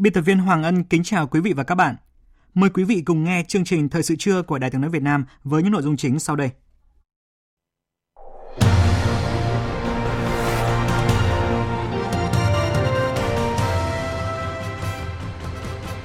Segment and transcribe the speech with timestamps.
[0.00, 1.96] Biên tập viên Hoàng Ân kính chào quý vị và các bạn.
[2.54, 5.02] Mời quý vị cùng nghe chương trình Thời sự trưa của Đài tiếng nói Việt
[5.02, 6.50] Nam với những nội dung chính sau đây.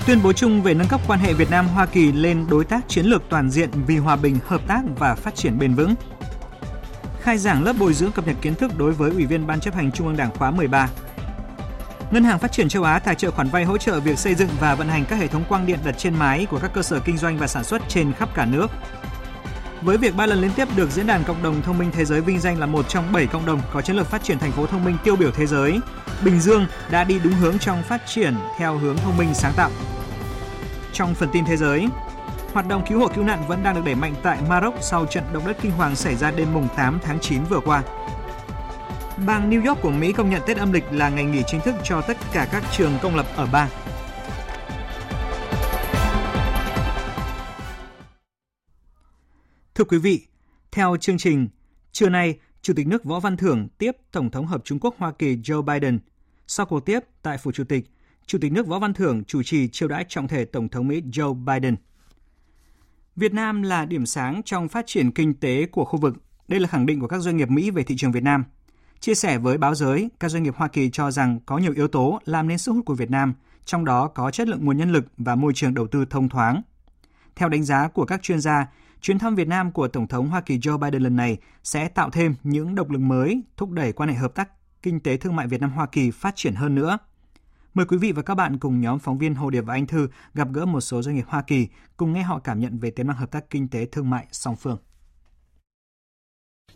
[0.07, 2.85] Tuyên bố chung về nâng cấp quan hệ Việt Nam Hoa Kỳ lên đối tác
[2.87, 5.95] chiến lược toàn diện vì hòa bình, hợp tác và phát triển bền vững.
[7.21, 9.73] Khai giảng lớp bồi dưỡng cập nhật kiến thức đối với Ủy viên Ban chấp
[9.73, 10.89] hành Trung ương Đảng khóa 13
[12.11, 14.49] Ngân hàng Phát triển châu Á tài trợ khoản vay hỗ trợ việc xây dựng
[14.59, 16.99] và vận hành các hệ thống quang điện đặt trên mái của các cơ sở
[16.99, 18.67] kinh doanh và sản xuất trên khắp cả nước.
[19.81, 22.21] Với việc ba lần liên tiếp được Diễn đàn Cộng đồng Thông minh Thế giới
[22.21, 24.65] vinh danh là một trong 7 cộng đồng có chiến lược phát triển thành phố
[24.65, 25.79] thông minh tiêu biểu thế giới,
[26.23, 29.69] Bình Dương đã đi đúng hướng trong phát triển theo hướng thông minh sáng tạo.
[30.93, 31.87] Trong phần tin thế giới,
[32.53, 35.23] hoạt động cứu hộ cứu nạn vẫn đang được đẩy mạnh tại Maroc sau trận
[35.33, 37.83] động đất kinh hoàng xảy ra đêm mùng 8 tháng 9 vừa qua.
[39.17, 41.75] Bang New York của Mỹ công nhận Tết âm lịch là ngày nghỉ chính thức
[41.83, 43.69] cho tất cả các trường công lập ở bang.
[49.75, 50.27] Thưa quý vị,
[50.71, 51.47] theo chương trình,
[51.91, 55.11] trưa nay, Chủ tịch nước Võ Văn Thưởng tiếp Tổng thống Hợp Trung Quốc Hoa
[55.11, 55.99] Kỳ Joe Biden.
[56.47, 57.85] Sau cuộc tiếp tại Phủ Chủ tịch,
[58.25, 61.01] Chủ tịch nước Võ Văn Thưởng chủ trì chiêu đãi trọng thể Tổng thống Mỹ
[61.11, 61.75] Joe Biden.
[63.15, 66.15] Việt Nam là điểm sáng trong phát triển kinh tế của khu vực.
[66.47, 68.43] Đây là khẳng định của các doanh nghiệp Mỹ về thị trường Việt Nam–
[68.99, 71.87] Chia sẻ với báo giới, các doanh nghiệp Hoa Kỳ cho rằng có nhiều yếu
[71.87, 73.33] tố làm nên sức hút của Việt Nam,
[73.65, 76.61] trong đó có chất lượng nguồn nhân lực và môi trường đầu tư thông thoáng.
[77.35, 78.67] Theo đánh giá của các chuyên gia,
[79.01, 82.09] chuyến thăm Việt Nam của Tổng thống Hoa Kỳ Joe Biden lần này sẽ tạo
[82.09, 84.49] thêm những động lực mới thúc đẩy quan hệ hợp tác
[84.81, 86.97] kinh tế thương mại Việt Nam Hoa Kỳ phát triển hơn nữa.
[87.73, 90.07] Mời quý vị và các bạn cùng nhóm phóng viên Hồ Điệp và Anh Thư
[90.33, 91.67] gặp gỡ một số doanh nghiệp Hoa Kỳ
[91.97, 94.55] cùng nghe họ cảm nhận về tiềm năng hợp tác kinh tế thương mại song
[94.55, 94.77] phương.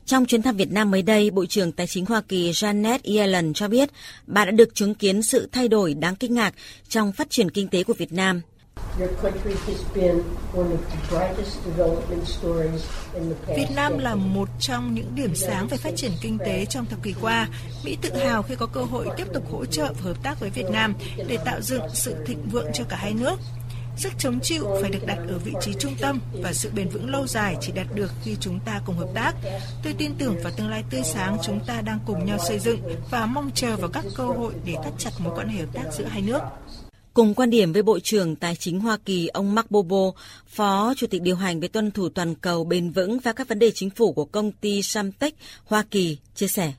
[0.09, 3.53] Trong chuyến thăm Việt Nam mới đây, Bộ trưởng Tài chính Hoa Kỳ Janet Yellen
[3.53, 3.89] cho biết
[4.27, 6.53] bà đã được chứng kiến sự thay đổi đáng kinh ngạc
[6.88, 8.41] trong phát triển kinh tế của Việt Nam.
[13.55, 17.03] Việt Nam là một trong những điểm sáng về phát triển kinh tế trong thập
[17.03, 17.47] kỷ qua.
[17.85, 20.50] Mỹ tự hào khi có cơ hội tiếp tục hỗ trợ và hợp tác với
[20.50, 20.94] Việt Nam
[21.27, 23.35] để tạo dựng sự thịnh vượng cho cả hai nước.
[23.99, 27.09] Sức chống chịu phải được đặt ở vị trí trung tâm và sự bền vững
[27.09, 29.33] lâu dài chỉ đạt được khi chúng ta cùng hợp tác.
[29.83, 32.79] Tôi tin tưởng vào tương lai tươi sáng chúng ta đang cùng nhau xây dựng
[33.11, 35.83] và mong chờ vào các cơ hội để thắt chặt mối quan hệ hợp tác
[35.97, 36.39] giữa hai nước.
[37.13, 40.11] Cùng quan điểm với Bộ trưởng Tài chính Hoa Kỳ ông Mark Bobo,
[40.47, 43.59] Phó Chủ tịch điều hành về tuân thủ toàn cầu bền vững và các vấn
[43.59, 46.73] đề chính phủ của công ty Samtech Hoa Kỳ chia sẻ.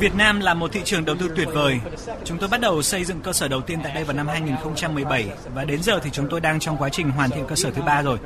[0.00, 1.80] Việt Nam là một thị trường đầu tư tuyệt vời.
[2.24, 5.28] Chúng tôi bắt đầu xây dựng cơ sở đầu tiên tại đây vào năm 2017
[5.54, 7.82] và đến giờ thì chúng tôi đang trong quá trình hoàn thiện cơ sở thứ
[7.82, 8.18] ba rồi.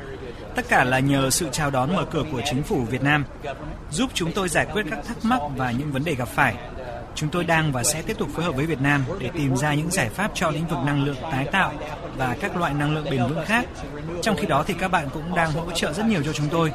[0.55, 3.25] Tất cả là nhờ sự chào đón mở cửa của chính phủ Việt Nam,
[3.91, 6.55] giúp chúng tôi giải quyết các thắc mắc và những vấn đề gặp phải.
[7.15, 9.75] Chúng tôi đang và sẽ tiếp tục phối hợp với Việt Nam để tìm ra
[9.75, 11.73] những giải pháp cho lĩnh vực năng lượng tái tạo
[12.17, 13.65] và các loại năng lượng bền vững khác.
[14.23, 16.73] Trong khi đó thì các bạn cũng đang hỗ trợ rất nhiều cho chúng tôi.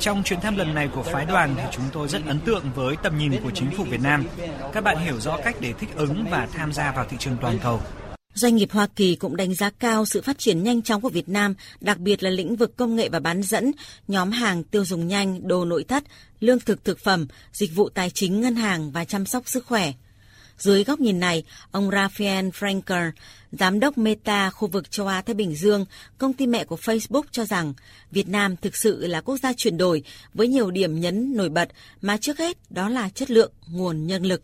[0.00, 2.96] Trong chuyến thăm lần này của phái đoàn thì chúng tôi rất ấn tượng với
[3.02, 4.24] tầm nhìn của chính phủ Việt Nam.
[4.72, 7.58] Các bạn hiểu rõ cách để thích ứng và tham gia vào thị trường toàn
[7.62, 7.80] cầu.
[8.34, 11.28] Doanh nghiệp Hoa Kỳ cũng đánh giá cao sự phát triển nhanh chóng của Việt
[11.28, 13.72] Nam, đặc biệt là lĩnh vực công nghệ và bán dẫn,
[14.08, 16.04] nhóm hàng tiêu dùng nhanh, đồ nội thất,
[16.40, 19.92] lương thực thực phẩm, dịch vụ tài chính, ngân hàng và chăm sóc sức khỏe.
[20.58, 23.10] Dưới góc nhìn này, ông Raphael Frankel,
[23.52, 25.84] giám đốc Meta khu vực châu Á Thái Bình Dương,
[26.18, 27.74] công ty mẹ của Facebook cho rằng
[28.10, 30.02] Việt Nam thực sự là quốc gia chuyển đổi
[30.34, 31.68] với nhiều điểm nhấn nổi bật
[32.00, 34.42] mà trước hết đó là chất lượng nguồn nhân lực.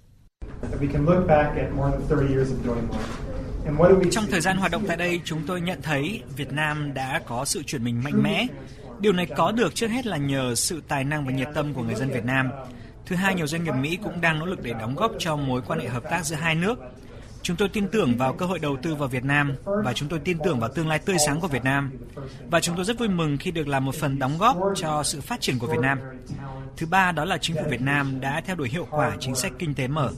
[4.11, 7.45] Trong thời gian hoạt động tại đây, chúng tôi nhận thấy Việt Nam đã có
[7.45, 8.47] sự chuyển mình mạnh mẽ.
[9.01, 11.83] Điều này có được trước hết là nhờ sự tài năng và nhiệt tâm của
[11.83, 12.51] người dân Việt Nam.
[13.11, 15.63] Thứ hai, nhiều doanh nghiệp Mỹ cũng đang nỗ lực để đóng góp cho mối
[15.67, 16.79] quan hệ hợp tác giữa hai nước.
[17.43, 20.19] Chúng tôi tin tưởng vào cơ hội đầu tư vào Việt Nam và chúng tôi
[20.19, 21.93] tin tưởng vào tương lai tươi sáng của Việt Nam.
[22.51, 25.21] Và chúng tôi rất vui mừng khi được làm một phần đóng góp cho sự
[25.21, 25.99] phát triển của Việt Nam.
[26.77, 29.53] Thứ ba đó là chính phủ Việt Nam đã theo đuổi hiệu quả chính sách
[29.59, 30.11] kinh tế mở.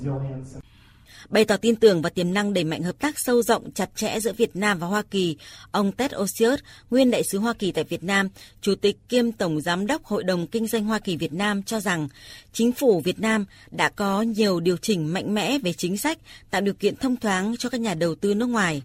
[1.32, 4.20] Bày tỏ tin tưởng và tiềm năng đẩy mạnh hợp tác sâu rộng chặt chẽ
[4.20, 5.36] giữa Việt Nam và Hoa Kỳ,
[5.70, 8.28] ông Ted Osius, nguyên đại sứ Hoa Kỳ tại Việt Nam,
[8.60, 11.80] chủ tịch kiêm tổng giám đốc Hội đồng Kinh doanh Hoa Kỳ Việt Nam cho
[11.80, 12.08] rằng
[12.52, 16.18] chính phủ Việt Nam đã có nhiều điều chỉnh mạnh mẽ về chính sách,
[16.50, 18.82] tạo điều kiện thông thoáng cho các nhà đầu tư nước ngoài.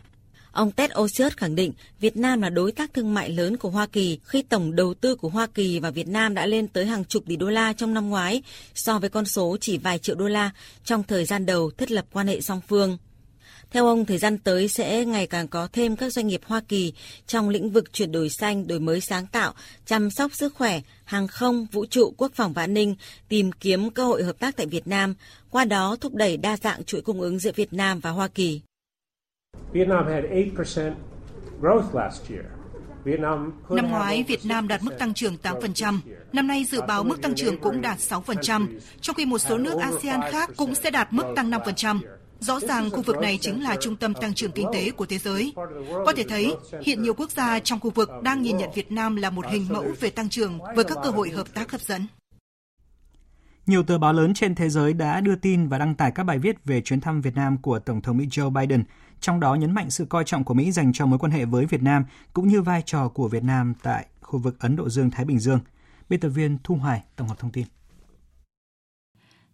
[0.57, 3.87] Ông Ted Osius khẳng định Việt Nam là đối tác thương mại lớn của Hoa
[3.87, 7.05] Kỳ khi tổng đầu tư của Hoa Kỳ và Việt Nam đã lên tới hàng
[7.05, 8.41] chục tỷ đô la trong năm ngoái
[8.73, 10.51] so với con số chỉ vài triệu đô la
[10.85, 12.97] trong thời gian đầu thiết lập quan hệ song phương.
[13.71, 16.93] Theo ông, thời gian tới sẽ ngày càng có thêm các doanh nghiệp Hoa Kỳ
[17.27, 19.53] trong lĩnh vực chuyển đổi xanh, đổi mới sáng tạo,
[19.85, 22.95] chăm sóc sức khỏe, hàng không, vũ trụ, quốc phòng và an ninh,
[23.29, 25.15] tìm kiếm cơ hội hợp tác tại Việt Nam,
[25.49, 28.61] qua đó thúc đẩy đa dạng chuỗi cung ứng giữa Việt Nam và Hoa Kỳ.
[29.71, 30.91] Vietnam had 8%
[31.61, 32.45] growth last year.
[33.69, 35.99] Năm ngoái, Việt Nam đạt mức tăng trưởng 8%.
[36.33, 38.67] Năm nay dự báo mức tăng trưởng cũng đạt 6%,
[39.01, 41.99] trong khi một số nước ASEAN khác cũng sẽ đạt mức tăng 5%.
[42.39, 45.17] Rõ ràng khu vực này chính là trung tâm tăng trưởng kinh tế của thế
[45.17, 45.53] giới.
[46.05, 49.15] Có thể thấy, hiện nhiều quốc gia trong khu vực đang nhìn nhận Việt Nam
[49.15, 52.07] là một hình mẫu về tăng trưởng với các cơ hội hợp tác hấp dẫn.
[53.65, 56.39] Nhiều tờ báo lớn trên thế giới đã đưa tin và đăng tải các bài
[56.39, 58.83] viết về chuyến thăm Việt Nam của Tổng thống Mỹ Joe Biden,
[59.21, 61.65] trong đó nhấn mạnh sự coi trọng của Mỹ dành cho mối quan hệ với
[61.65, 65.25] Việt Nam cũng như vai trò của Việt Nam tại khu vực Ấn Độ Dương-Thái
[65.25, 65.59] Bình Dương.
[66.09, 67.65] Biên tập viên Thu Hoài tổng hợp thông tin.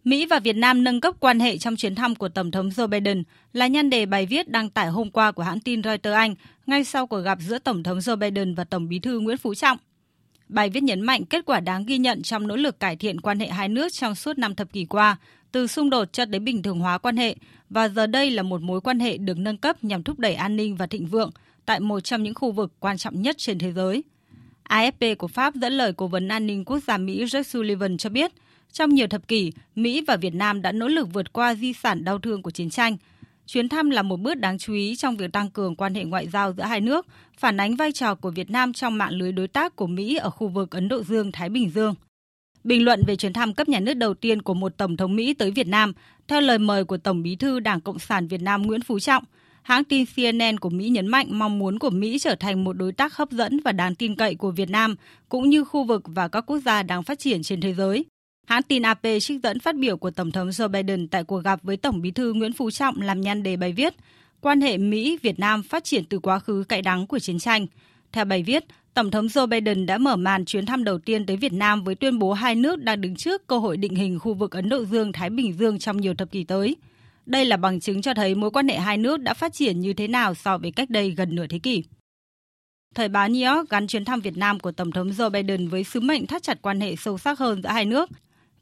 [0.04, 2.86] Mỹ và Việt Nam nâng cấp quan hệ trong chuyến thăm của Tổng thống Joe
[2.86, 3.22] Biden
[3.52, 6.34] là nhan đề bài viết đăng tải hôm qua của hãng tin Reuters Anh
[6.66, 9.54] ngay sau cuộc gặp giữa Tổng thống Joe Biden và Tổng bí thư Nguyễn Phú
[9.54, 9.78] Trọng.
[10.48, 13.40] Bài viết nhấn mạnh kết quả đáng ghi nhận trong nỗ lực cải thiện quan
[13.40, 15.16] hệ hai nước trong suốt năm thập kỷ qua,
[15.52, 17.36] từ xung đột cho đến bình thường hóa quan hệ,
[17.74, 20.56] và giờ đây là một mối quan hệ được nâng cấp nhằm thúc đẩy an
[20.56, 21.30] ninh và thịnh vượng
[21.66, 24.04] tại một trong những khu vực quan trọng nhất trên thế giới.
[24.68, 28.10] AFP của Pháp dẫn lời Cố vấn An ninh Quốc gia Mỹ Jack Sullivan cho
[28.10, 28.32] biết,
[28.72, 32.04] trong nhiều thập kỷ, Mỹ và Việt Nam đã nỗ lực vượt qua di sản
[32.04, 32.96] đau thương của chiến tranh.
[33.46, 36.28] Chuyến thăm là một bước đáng chú ý trong việc tăng cường quan hệ ngoại
[36.28, 37.06] giao giữa hai nước,
[37.38, 40.30] phản ánh vai trò của Việt Nam trong mạng lưới đối tác của Mỹ ở
[40.30, 41.94] khu vực Ấn Độ Dương-Thái Bình Dương.
[42.64, 45.34] Bình luận về chuyến thăm cấp nhà nước đầu tiên của một Tổng thống Mỹ
[45.34, 45.92] tới Việt Nam,
[46.28, 49.24] theo lời mời của Tổng bí thư Đảng Cộng sản Việt Nam Nguyễn Phú Trọng,
[49.62, 52.92] hãng tin CNN của Mỹ nhấn mạnh mong muốn của Mỹ trở thành một đối
[52.92, 54.96] tác hấp dẫn và đáng tin cậy của Việt Nam,
[55.28, 58.04] cũng như khu vực và các quốc gia đang phát triển trên thế giới.
[58.46, 61.62] Hãng tin AP trích dẫn phát biểu của Tổng thống Joe Biden tại cuộc gặp
[61.62, 63.94] với Tổng bí thư Nguyễn Phú Trọng làm nhan đề bài viết
[64.40, 67.66] Quan hệ Mỹ-Việt Nam phát triển từ quá khứ cay đắng của chiến tranh.
[68.12, 68.64] Theo bài viết,
[68.94, 71.94] Tổng thống Joe Biden đã mở màn chuyến thăm đầu tiên tới Việt Nam với
[71.94, 74.84] tuyên bố hai nước đang đứng trước cơ hội định hình khu vực Ấn Độ
[74.84, 76.76] Dương-Thái Bình Dương trong nhiều thập kỷ tới.
[77.26, 79.92] Đây là bằng chứng cho thấy mối quan hệ hai nước đã phát triển như
[79.92, 81.82] thế nào so với cách đây gần nửa thế kỷ.
[82.94, 85.84] Thời báo New York gắn chuyến thăm Việt Nam của Tổng thống Joe Biden với
[85.84, 88.10] sứ mệnh thắt chặt quan hệ sâu sắc hơn giữa hai nước.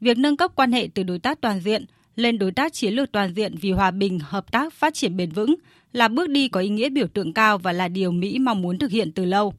[0.01, 1.85] Việc nâng cấp quan hệ từ đối tác toàn diện
[2.15, 5.31] lên đối tác chiến lược toàn diện vì hòa bình, hợp tác, phát triển bền
[5.31, 5.55] vững
[5.91, 8.77] là bước đi có ý nghĩa biểu tượng cao và là điều Mỹ mong muốn
[8.77, 9.53] thực hiện từ lâu.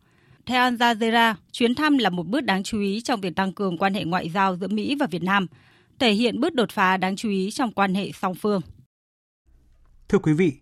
[0.46, 3.78] Theo Al Jazeera, chuyến thăm là một bước đáng chú ý trong việc tăng cường
[3.78, 5.46] quan hệ ngoại giao giữa Mỹ và Việt Nam,
[5.98, 8.60] thể hiện bước đột phá đáng chú ý trong quan hệ song phương.
[10.08, 10.52] Thưa quý vị,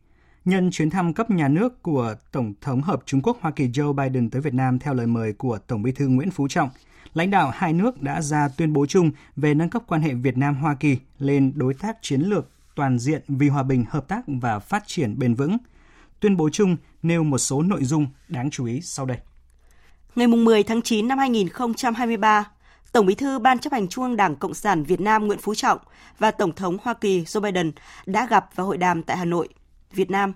[0.44, 3.92] nhân chuyến thăm cấp nhà nước của Tổng thống Hợp Trung Quốc Hoa Kỳ Joe
[3.92, 6.70] Biden tới Việt Nam theo lời mời của Tổng bí thư Nguyễn Phú Trọng,
[7.14, 10.36] lãnh đạo hai nước đã ra tuyên bố chung về nâng cấp quan hệ Việt
[10.36, 14.58] Nam-Hoa Kỳ lên đối tác chiến lược toàn diện vì hòa bình, hợp tác và
[14.58, 15.56] phát triển bền vững.
[16.20, 19.18] Tuyên bố chung nêu một số nội dung đáng chú ý sau đây.
[20.14, 22.50] Ngày 10 tháng 9 năm 2023,
[22.92, 25.54] Tổng Bí thư Ban chấp hành Trung ương Đảng Cộng sản Việt Nam Nguyễn Phú
[25.54, 25.78] Trọng
[26.18, 27.72] và Tổng thống Hoa Kỳ Joe Biden
[28.06, 29.48] đã gặp và hội đàm tại Hà Nội,
[29.92, 30.32] Việt Nam.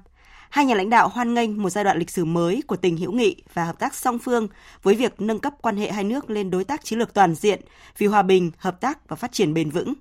[0.50, 3.12] Hai nhà lãnh đạo hoan nghênh một giai đoạn lịch sử mới của tình hữu
[3.12, 4.49] nghị và hợp tác song phương
[4.83, 7.61] với việc nâng cấp quan hệ hai nước lên đối tác chiến lược toàn diện
[7.99, 9.95] vì hòa bình, hợp tác và phát triển bền vững.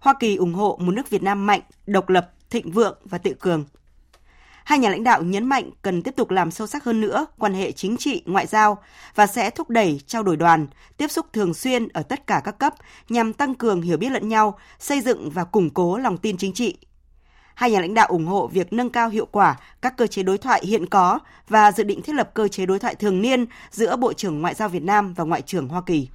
[0.00, 3.34] Hoa Kỳ ủng hộ một nước Việt Nam mạnh, độc lập, thịnh vượng và tự
[3.34, 3.64] cường–
[4.70, 7.54] Hai nhà lãnh đạo nhấn mạnh cần tiếp tục làm sâu sắc hơn nữa quan
[7.54, 8.78] hệ chính trị, ngoại giao
[9.14, 12.58] và sẽ thúc đẩy trao đổi đoàn, tiếp xúc thường xuyên ở tất cả các
[12.58, 12.74] cấp
[13.08, 16.52] nhằm tăng cường hiểu biết lẫn nhau, xây dựng và củng cố lòng tin chính
[16.52, 16.76] trị.
[17.54, 20.38] Hai nhà lãnh đạo ủng hộ việc nâng cao hiệu quả các cơ chế đối
[20.38, 23.96] thoại hiện có và dự định thiết lập cơ chế đối thoại thường niên giữa
[23.96, 26.08] Bộ trưởng Ngoại giao Việt Nam và Ngoại trưởng Hoa Kỳ.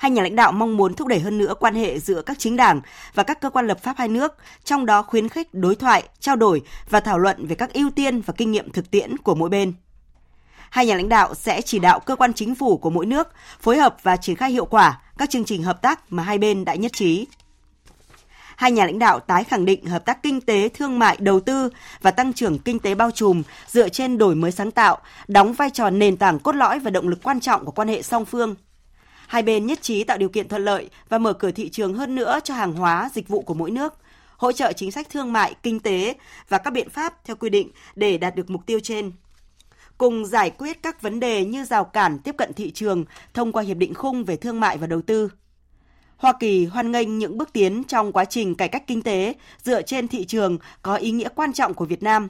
[0.00, 2.56] Hai nhà lãnh đạo mong muốn thúc đẩy hơn nữa quan hệ giữa các chính
[2.56, 2.80] đảng
[3.14, 6.36] và các cơ quan lập pháp hai nước, trong đó khuyến khích đối thoại, trao
[6.36, 9.48] đổi và thảo luận về các ưu tiên và kinh nghiệm thực tiễn của mỗi
[9.48, 9.72] bên.
[10.70, 13.28] Hai nhà lãnh đạo sẽ chỉ đạo cơ quan chính phủ của mỗi nước
[13.60, 16.64] phối hợp và triển khai hiệu quả các chương trình hợp tác mà hai bên
[16.64, 17.26] đã nhất trí.
[18.56, 21.70] Hai nhà lãnh đạo tái khẳng định hợp tác kinh tế, thương mại, đầu tư
[22.02, 25.70] và tăng trưởng kinh tế bao trùm dựa trên đổi mới sáng tạo, đóng vai
[25.70, 28.54] trò nền tảng cốt lõi và động lực quan trọng của quan hệ song phương.
[29.30, 32.14] Hai bên nhất trí tạo điều kiện thuận lợi và mở cửa thị trường hơn
[32.14, 33.94] nữa cho hàng hóa, dịch vụ của mỗi nước,
[34.36, 36.14] hỗ trợ chính sách thương mại, kinh tế
[36.48, 39.12] và các biện pháp theo quy định để đạt được mục tiêu trên
[39.98, 43.62] cùng giải quyết các vấn đề như rào cản tiếp cận thị trường thông qua
[43.62, 45.28] hiệp định khung về thương mại và đầu tư.
[46.16, 49.82] Hoa Kỳ hoan nghênh những bước tiến trong quá trình cải cách kinh tế dựa
[49.82, 52.28] trên thị trường có ý nghĩa quan trọng của Việt Nam,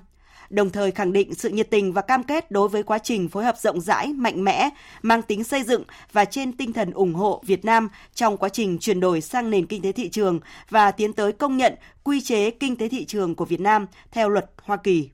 [0.50, 3.45] đồng thời khẳng định sự nhiệt tình và cam kết đối với quá trình phối
[3.45, 4.71] hợp rộng rãi, mạnh mẽ,
[5.02, 8.78] mang tính xây dựng và trên tinh thần ủng hộ Việt Nam trong quá trình
[8.78, 10.40] chuyển đổi sang nền kinh tế thị trường
[10.71, 14.28] và tiến tới công nhận quy chế kinh tế thị trường của Việt Nam theo
[14.28, 15.11] luật Hoa Kỳ.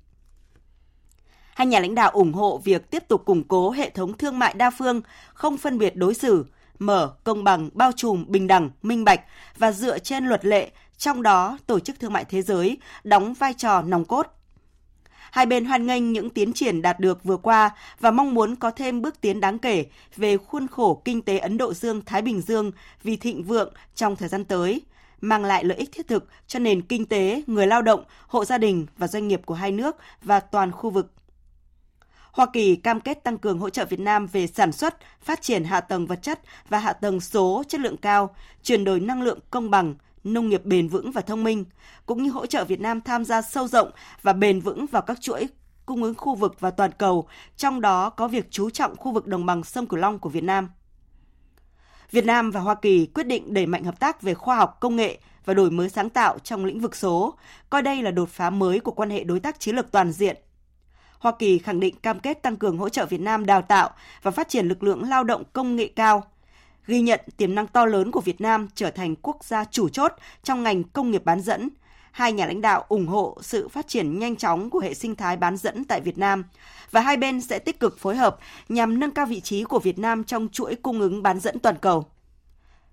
[1.54, 4.54] Hai nhà lãnh đạo ủng hộ việc tiếp tục củng cố hệ thống thương mại
[4.54, 5.00] đa phương,
[5.34, 6.46] không phân biệt đối xử,
[6.78, 9.20] mở, công bằng, bao trùm, bình đẳng, minh bạch
[9.58, 13.54] và dựa trên luật lệ, trong đó Tổ chức Thương mại Thế giới đóng vai
[13.54, 14.35] trò nòng cốt.
[15.30, 18.70] Hai bên hoan nghênh những tiến triển đạt được vừa qua và mong muốn có
[18.70, 22.72] thêm bước tiến đáng kể về khuôn khổ kinh tế Ấn Độ Dương-Thái Bình Dương
[23.02, 24.82] vì thịnh vượng trong thời gian tới,
[25.20, 28.58] mang lại lợi ích thiết thực cho nền kinh tế, người lao động, hộ gia
[28.58, 31.12] đình và doanh nghiệp của hai nước và toàn khu vực.
[32.32, 35.64] Hoa Kỳ cam kết tăng cường hỗ trợ Việt Nam về sản xuất, phát triển
[35.64, 39.38] hạ tầng vật chất và hạ tầng số chất lượng cao, chuyển đổi năng lượng
[39.50, 39.94] công bằng,
[40.34, 41.64] nông nghiệp bền vững và thông minh,
[42.06, 43.90] cũng như hỗ trợ Việt Nam tham gia sâu rộng
[44.22, 45.48] và bền vững vào các chuỗi
[45.86, 49.26] cung ứng khu vực và toàn cầu, trong đó có việc chú trọng khu vực
[49.26, 50.68] đồng bằng sông Cửu Long của Việt Nam.
[52.10, 54.96] Việt Nam và Hoa Kỳ quyết định đẩy mạnh hợp tác về khoa học công
[54.96, 57.34] nghệ và đổi mới sáng tạo trong lĩnh vực số,
[57.70, 60.36] coi đây là đột phá mới của quan hệ đối tác chiến lược toàn diện
[61.18, 63.90] Hoa Kỳ khẳng định cam kết tăng cường hỗ trợ Việt Nam đào tạo
[64.22, 66.24] và phát triển lực lượng lao động công nghệ cao,
[66.86, 70.12] ghi nhận tiềm năng to lớn của Việt Nam trở thành quốc gia chủ chốt
[70.42, 71.68] trong ngành công nghiệp bán dẫn.
[72.12, 75.36] Hai nhà lãnh đạo ủng hộ sự phát triển nhanh chóng của hệ sinh thái
[75.36, 76.44] bán dẫn tại Việt Nam
[76.90, 78.38] và hai bên sẽ tích cực phối hợp
[78.68, 81.76] nhằm nâng cao vị trí của Việt Nam trong chuỗi cung ứng bán dẫn toàn
[81.80, 82.06] cầu.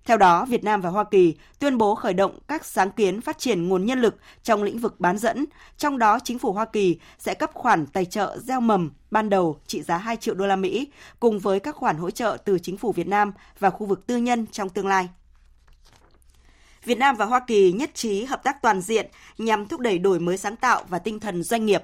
[0.06, 3.38] Theo đó, Việt Nam và Hoa Kỳ tuyên bố khởi động các sáng kiến phát
[3.38, 5.46] triển nguồn nhân lực trong lĩnh vực bán dẫn,
[5.78, 9.60] trong đó chính phủ Hoa Kỳ sẽ cấp khoản tài trợ gieo mầm ban đầu
[9.68, 10.88] trị giá 2 triệu đô la Mỹ
[11.20, 14.18] cùng với các khoản hỗ trợ từ chính phủ Việt Nam và khu vực tư
[14.18, 15.10] nhân trong tương lai.
[16.86, 19.08] Việt Nam và Hoa Kỳ nhất trí hợp tác toàn diện
[19.38, 21.84] nhằm thúc đẩy đổi mới sáng tạo và tinh thần doanh nghiệp.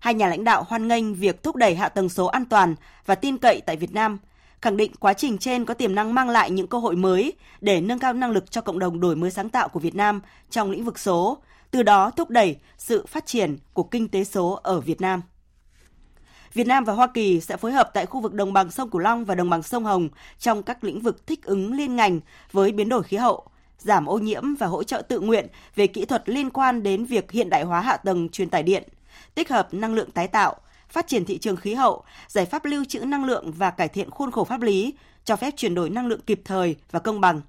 [0.00, 2.74] Hai nhà lãnh đạo hoan nghênh việc thúc đẩy hạ tầng số an toàn
[3.06, 4.18] và tin cậy tại Việt Nam
[4.62, 7.80] khẳng định quá trình trên có tiềm năng mang lại những cơ hội mới để
[7.80, 10.70] nâng cao năng lực cho cộng đồng đổi mới sáng tạo của Việt Nam trong
[10.70, 11.38] lĩnh vực số,
[11.70, 15.22] từ đó thúc đẩy sự phát triển của kinh tế số ở Việt Nam.
[16.54, 19.00] Việt Nam và Hoa Kỳ sẽ phối hợp tại khu vực đồng bằng sông Cửu
[19.00, 22.20] Long và đồng bằng sông Hồng trong các lĩnh vực thích ứng liên ngành
[22.52, 23.48] với biến đổi khí hậu,
[23.78, 27.30] giảm ô nhiễm và hỗ trợ tự nguyện về kỹ thuật liên quan đến việc
[27.30, 28.82] hiện đại hóa hạ tầng truyền tải điện,
[29.34, 30.56] tích hợp năng lượng tái tạo,
[30.90, 34.10] phát triển thị trường khí hậu, giải pháp lưu trữ năng lượng và cải thiện
[34.10, 37.40] khuôn khổ pháp lý, cho phép chuyển đổi năng lượng kịp thời và công bằng.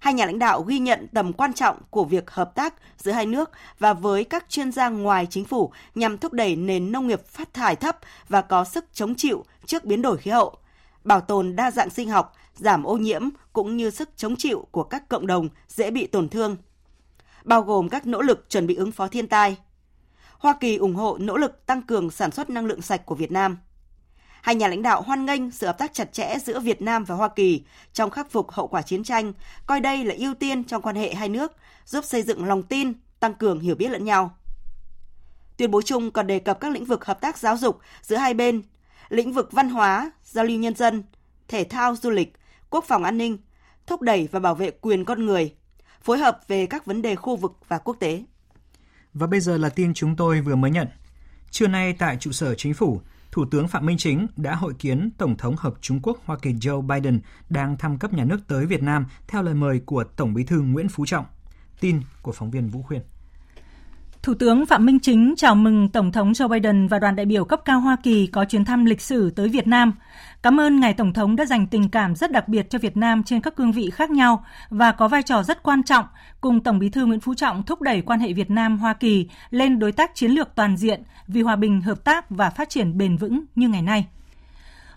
[0.00, 3.26] Hai nhà lãnh đạo ghi nhận tầm quan trọng của việc hợp tác giữa hai
[3.26, 7.26] nước và với các chuyên gia ngoài chính phủ nhằm thúc đẩy nền nông nghiệp
[7.26, 10.56] phát thải thấp và có sức chống chịu trước biến đổi khí hậu,
[11.04, 14.82] bảo tồn đa dạng sinh học, giảm ô nhiễm cũng như sức chống chịu của
[14.82, 16.56] các cộng đồng dễ bị tổn thương,
[17.44, 19.56] bao gồm các nỗ lực chuẩn bị ứng phó thiên tai,
[20.40, 23.32] Hoa Kỳ ủng hộ nỗ lực tăng cường sản xuất năng lượng sạch của Việt
[23.32, 23.58] Nam.
[24.42, 27.14] Hai nhà lãnh đạo hoan nghênh sự hợp tác chặt chẽ giữa Việt Nam và
[27.14, 29.32] Hoa Kỳ trong khắc phục hậu quả chiến tranh,
[29.66, 31.52] coi đây là ưu tiên trong quan hệ hai nước,
[31.84, 34.36] giúp xây dựng lòng tin, tăng cường hiểu biết lẫn nhau.
[35.56, 38.34] Tuyên bố chung còn đề cập các lĩnh vực hợp tác giáo dục giữa hai
[38.34, 38.62] bên,
[39.08, 41.02] lĩnh vực văn hóa, giao lưu nhân dân,
[41.48, 42.32] thể thao du lịch,
[42.70, 43.38] quốc phòng an ninh,
[43.86, 45.54] thúc đẩy và bảo vệ quyền con người,
[46.02, 48.22] phối hợp về các vấn đề khu vực và quốc tế.
[49.14, 50.88] Và bây giờ là tin chúng tôi vừa mới nhận.
[51.50, 53.00] Trưa nay tại trụ sở chính phủ,
[53.32, 56.52] Thủ tướng Phạm Minh Chính đã hội kiến Tổng thống Hợp Trung Quốc Hoa Kỳ
[56.52, 60.34] Joe Biden đang thăm cấp nhà nước tới Việt Nam theo lời mời của Tổng
[60.34, 61.24] bí thư Nguyễn Phú Trọng.
[61.80, 63.02] Tin của phóng viên Vũ Khuyên.
[64.22, 67.44] Thủ tướng Phạm Minh Chính chào mừng Tổng thống Joe Biden và đoàn đại biểu
[67.44, 69.92] cấp cao Hoa Kỳ có chuyến thăm lịch sử tới Việt Nam.
[70.42, 73.22] Cảm ơn Ngài Tổng thống đã dành tình cảm rất đặc biệt cho Việt Nam
[73.22, 76.04] trên các cương vị khác nhau và có vai trò rất quan trọng
[76.40, 79.78] cùng Tổng bí thư Nguyễn Phú Trọng thúc đẩy quan hệ Việt Nam-Hoa Kỳ lên
[79.78, 83.16] đối tác chiến lược toàn diện vì hòa bình, hợp tác và phát triển bền
[83.16, 84.06] vững như ngày nay.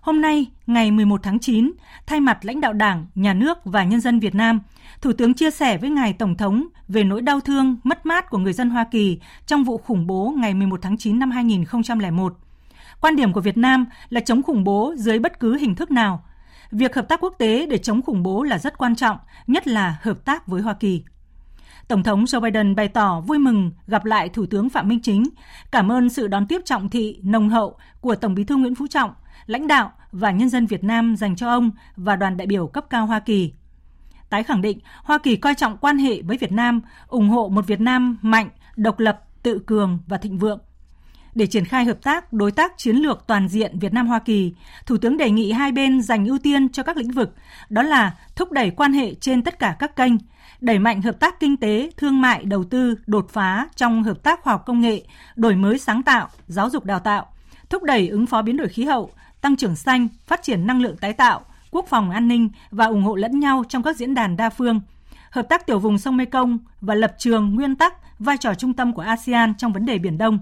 [0.03, 1.72] Hôm nay, ngày 11 tháng 9,
[2.05, 4.60] thay mặt lãnh đạo Đảng, Nhà nước và nhân dân Việt Nam,
[5.01, 8.38] Thủ tướng chia sẻ với Ngài Tổng thống về nỗi đau thương, mất mát của
[8.38, 12.33] người dân Hoa Kỳ trong vụ khủng bố ngày 11 tháng 9 năm 2001.
[13.01, 16.24] Quan điểm của Việt Nam là chống khủng bố dưới bất cứ hình thức nào.
[16.72, 19.17] Việc hợp tác quốc tế để chống khủng bố là rất quan trọng,
[19.48, 21.03] nhất là hợp tác với Hoa Kỳ.
[21.88, 25.24] Tổng thống Joe Biden bày tỏ vui mừng gặp lại Thủ tướng Phạm Minh Chính,
[25.72, 28.88] cảm ơn sự đón tiếp trọng thị, nồng hậu của Tổng bí thư Nguyễn Phú
[28.88, 29.12] Trọng,
[29.45, 32.85] lãnh đạo và nhân dân Việt Nam dành cho ông và đoàn đại biểu cấp
[32.89, 33.53] cao Hoa Kỳ.
[34.29, 37.67] Tái khẳng định Hoa Kỳ coi trọng quan hệ với Việt Nam, ủng hộ một
[37.67, 40.59] Việt Nam mạnh, độc lập, tự cường và thịnh vượng.
[41.35, 44.53] Để triển khai hợp tác, đối tác chiến lược toàn diện Việt Nam Hoa Kỳ,
[44.85, 47.35] Thủ tướng đề nghị hai bên dành ưu tiên cho các lĩnh vực,
[47.69, 50.13] đó là thúc đẩy quan hệ trên tất cả các kênh,
[50.62, 54.41] đẩy mạnh hợp tác kinh tế, thương mại, đầu tư, đột phá trong hợp tác
[54.41, 55.03] khoa học công nghệ,
[55.35, 57.25] đổi mới sáng tạo, giáo dục đào tạo,
[57.69, 59.12] thúc đẩy ứng phó biến đổi khí hậu,
[59.43, 63.03] tăng trưởng xanh, phát triển năng lượng tái tạo, quốc phòng an ninh và ủng
[63.03, 64.81] hộ lẫn nhau trong các diễn đàn đa phương,
[65.31, 68.93] hợp tác tiểu vùng sông Mekong và lập trường nguyên tắc vai trò trung tâm
[68.93, 70.39] của ASEAN trong vấn đề Biển Đông.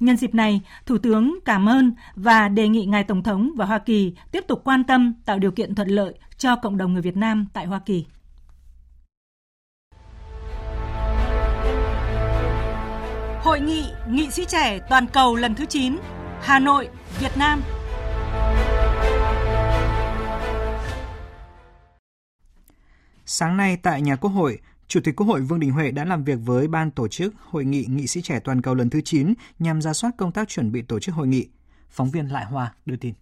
[0.00, 3.78] Nhân dịp này, Thủ tướng cảm ơn và đề nghị Ngài Tổng thống và Hoa
[3.78, 7.16] Kỳ tiếp tục quan tâm tạo điều kiện thuận lợi cho cộng đồng người Việt
[7.16, 8.04] Nam tại Hoa Kỳ.
[13.42, 15.96] Hội nghị nghị sĩ trẻ toàn cầu lần thứ 9,
[16.42, 16.88] Hà Nội,
[17.20, 17.62] Việt Nam.
[23.28, 26.24] Sáng nay tại nhà Quốc hội, Chủ tịch Quốc hội Vương Đình Huệ đã làm
[26.24, 29.34] việc với ban tổ chức Hội nghị nghị sĩ trẻ toàn cầu lần thứ 9
[29.58, 31.46] nhằm ra soát công tác chuẩn bị tổ chức hội nghị.
[31.90, 33.14] Phóng viên Lại Hoa đưa tin.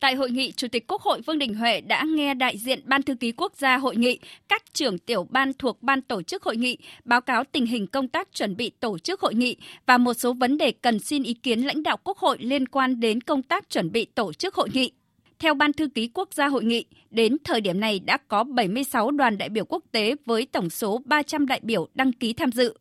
[0.00, 3.02] Tại hội nghị, Chủ tịch Quốc hội Vương Đình Huệ đã nghe đại diện Ban
[3.02, 4.18] thư ký quốc gia hội nghị,
[4.48, 8.08] các trưởng tiểu ban thuộc ban tổ chức hội nghị báo cáo tình hình công
[8.08, 9.56] tác chuẩn bị tổ chức hội nghị
[9.86, 13.00] và một số vấn đề cần xin ý kiến lãnh đạo Quốc hội liên quan
[13.00, 14.92] đến công tác chuẩn bị tổ chức hội nghị.
[15.44, 19.10] Theo Ban thư ký quốc gia hội nghị, đến thời điểm này đã có 76
[19.10, 22.74] đoàn đại biểu quốc tế với tổng số 300 đại biểu đăng ký tham dự.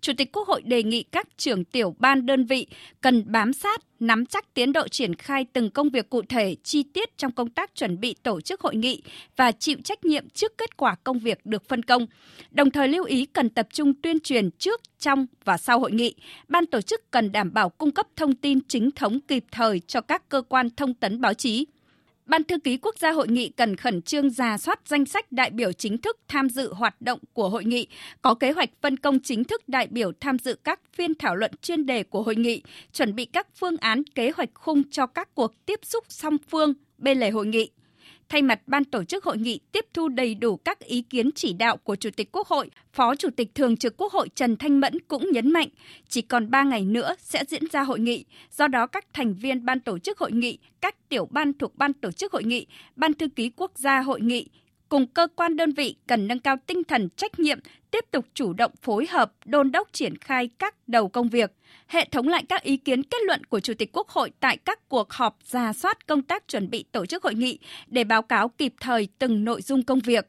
[0.00, 2.66] Chủ tịch Quốc hội đề nghị các trưởng tiểu ban đơn vị
[3.00, 6.82] cần bám sát, nắm chắc tiến độ triển khai từng công việc cụ thể, chi
[6.82, 9.02] tiết trong công tác chuẩn bị tổ chức hội nghị
[9.36, 12.06] và chịu trách nhiệm trước kết quả công việc được phân công.
[12.50, 16.14] Đồng thời lưu ý cần tập trung tuyên truyền trước, trong và sau hội nghị.
[16.48, 20.00] Ban tổ chức cần đảm bảo cung cấp thông tin chính thống kịp thời cho
[20.00, 21.66] các cơ quan thông tấn báo chí.
[22.28, 25.50] Ban thư ký quốc gia hội nghị cần khẩn trương ra soát danh sách đại
[25.50, 27.86] biểu chính thức tham dự hoạt động của hội nghị,
[28.22, 31.50] có kế hoạch phân công chính thức đại biểu tham dự các phiên thảo luận
[31.62, 32.62] chuyên đề của hội nghị,
[32.92, 36.74] chuẩn bị các phương án kế hoạch khung cho các cuộc tiếp xúc song phương
[36.98, 37.70] bên lề hội nghị.
[38.28, 41.52] Thay mặt ban tổ chức hội nghị tiếp thu đầy đủ các ý kiến chỉ
[41.52, 44.80] đạo của Chủ tịch Quốc hội, Phó Chủ tịch Thường trực Quốc hội Trần Thanh
[44.80, 45.68] Mẫn cũng nhấn mạnh,
[46.08, 49.64] chỉ còn 3 ngày nữa sẽ diễn ra hội nghị, do đó các thành viên
[49.64, 53.14] ban tổ chức hội nghị, các tiểu ban thuộc ban tổ chức hội nghị, ban
[53.14, 54.46] thư ký quốc gia hội nghị,
[54.88, 57.58] cùng cơ quan đơn vị cần nâng cao tinh thần trách nhiệm,
[57.90, 61.52] tiếp tục chủ động phối hợp, đôn đốc triển khai các đầu công việc,
[61.86, 64.88] hệ thống lại các ý kiến kết luận của Chủ tịch Quốc hội tại các
[64.88, 68.48] cuộc họp ra soát công tác chuẩn bị tổ chức hội nghị để báo cáo
[68.48, 70.26] kịp thời từng nội dung công việc.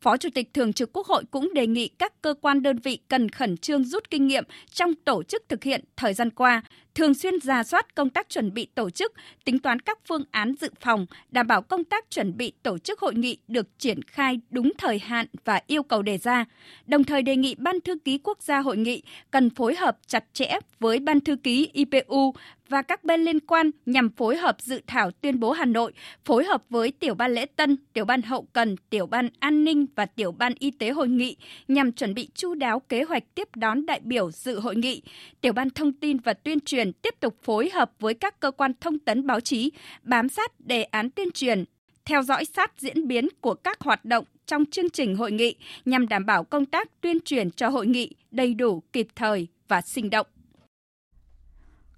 [0.00, 2.98] Phó Chủ tịch Thường trực Quốc hội cũng đề nghị các cơ quan đơn vị
[3.08, 6.62] cần khẩn trương rút kinh nghiệm trong tổ chức thực hiện thời gian qua,
[6.94, 9.12] thường xuyên ra soát công tác chuẩn bị tổ chức,
[9.44, 13.00] tính toán các phương án dự phòng, đảm bảo công tác chuẩn bị tổ chức
[13.00, 16.44] hội nghị được triển khai đúng thời hạn và yêu cầu đề ra.
[16.86, 20.24] Đồng thời đề nghị Ban thư ký quốc gia hội nghị cần phối hợp chặt
[20.32, 22.34] chẽ với Ban thư ký IPU
[22.70, 25.92] và các bên liên quan nhằm phối hợp dự thảo tuyên bố Hà Nội,
[26.24, 29.86] phối hợp với tiểu ban lễ tân, tiểu ban hậu cần, tiểu ban an ninh
[29.94, 31.36] và tiểu ban y tế hội nghị
[31.68, 35.02] nhằm chuẩn bị chu đáo kế hoạch tiếp đón đại biểu dự hội nghị.
[35.40, 38.72] Tiểu ban thông tin và tuyên truyền tiếp tục phối hợp với các cơ quan
[38.80, 39.70] thông tấn báo chí,
[40.02, 41.64] bám sát đề án tuyên truyền,
[42.04, 46.08] theo dõi sát diễn biến của các hoạt động trong chương trình hội nghị nhằm
[46.08, 50.10] đảm bảo công tác tuyên truyền cho hội nghị đầy đủ, kịp thời và sinh
[50.10, 50.26] động.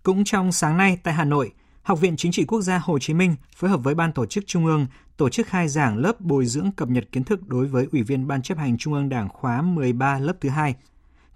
[0.02, 3.14] Cũng trong sáng nay tại Hà Nội, Học viện Chính trị Quốc gia Hồ Chí
[3.14, 6.46] Minh phối hợp với Ban tổ chức Trung ương tổ chức khai giảng lớp bồi
[6.46, 9.28] dưỡng cập nhật kiến thức đối với Ủy viên Ban chấp hành Trung ương Đảng
[9.28, 10.74] khóa 13 lớp thứ hai.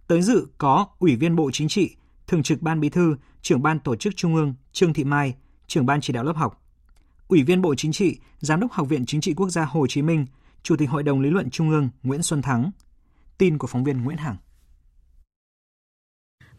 [0.07, 3.79] Tới dự có Ủy viên Bộ Chính trị, Thường trực Ban Bí thư, Trưởng Ban
[3.79, 5.35] Tổ chức Trung ương Trương Thị Mai,
[5.67, 6.63] Trưởng Ban Chỉ đạo lớp học.
[7.29, 10.03] Ủy viên Bộ Chính trị, Giám đốc Học viện Chính trị Quốc gia Hồ Chí
[10.03, 10.27] Minh,
[10.63, 12.71] Chủ tịch Hội đồng Lý luận Trung ương Nguyễn Xuân Thắng.
[13.39, 14.37] Tin của phóng viên Nguyễn Hằng.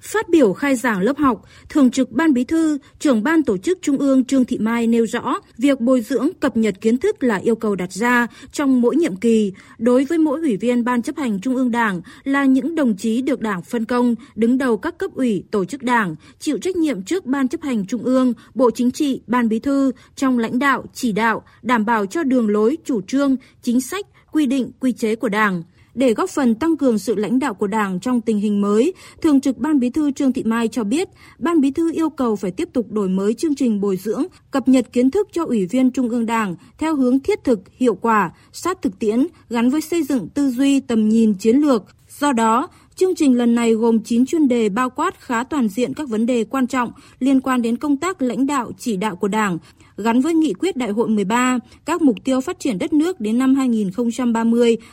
[0.02, 3.80] Phát biểu khai giảng lớp học, Thường trực Ban Bí thư, trưởng Ban Tổ chức
[3.82, 7.36] Trung ương Trương Thị Mai nêu rõ, việc bồi dưỡng cập nhật kiến thức là
[7.36, 9.54] yêu cầu đặt ra trong mỗi nhiệm kỳ.
[9.78, 13.22] Đối với mỗi ủy viên Ban chấp hành Trung ương Đảng là những đồng chí
[13.22, 17.04] được Đảng phân công, đứng đầu các cấp ủy, tổ chức Đảng, chịu trách nhiệm
[17.04, 20.84] trước Ban chấp hành Trung ương, Bộ Chính trị, Ban Bí thư trong lãnh đạo,
[20.94, 25.16] chỉ đạo, đảm bảo cho đường lối, chủ trương, chính sách, quy định, quy chế
[25.16, 25.64] của Đảng
[25.98, 29.42] để góp phần tăng cường sự lãnh đạo của Đảng trong tình hình mới, Thường
[29.42, 32.52] trực Ban Bí thư Trương Thị Mai cho biết, Ban Bí thư yêu cầu phải
[32.52, 35.92] tiếp tục đổi mới chương trình bồi dưỡng, cập nhật kiến thức cho Ủy viên
[35.92, 40.04] Trung ương Đảng theo hướng thiết thực, hiệu quả, sát thực tiễn, gắn với xây
[40.04, 41.84] dựng tư duy, tầm nhìn chiến lược.
[42.20, 45.94] Do đó, Chương trình lần này gồm 9 chuyên đề bao quát khá toàn diện
[45.94, 49.28] các vấn đề quan trọng liên quan đến công tác lãnh đạo chỉ đạo của
[49.28, 49.58] Đảng,
[49.98, 53.38] gắn với nghị quyết Đại hội 13, các mục tiêu phát triển đất nước đến
[53.38, 53.56] năm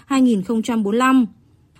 [0.09, 1.27] 2030-2045.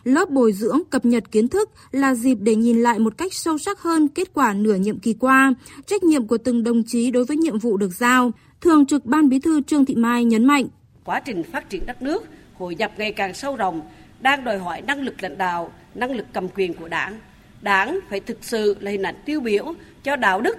[0.05, 3.59] Lớp bồi dưỡng cập nhật kiến thức là dịp để nhìn lại một cách sâu
[3.59, 5.55] sắc hơn kết quả nửa nhiệm kỳ qua,
[5.87, 8.31] trách nhiệm của từng đồng chí đối với nhiệm vụ được giao.
[8.61, 10.67] Thường trực Ban Bí thư Trương Thị Mai nhấn mạnh.
[11.05, 12.25] Quá trình phát triển đất nước,
[12.59, 13.81] hội nhập ngày càng sâu rộng,
[14.21, 17.19] đang đòi hỏi năng lực lãnh đạo, năng lực cầm quyền của đảng.
[17.63, 20.59] Đảng phải thực sự là hình ảnh tiêu biểu cho đạo đức,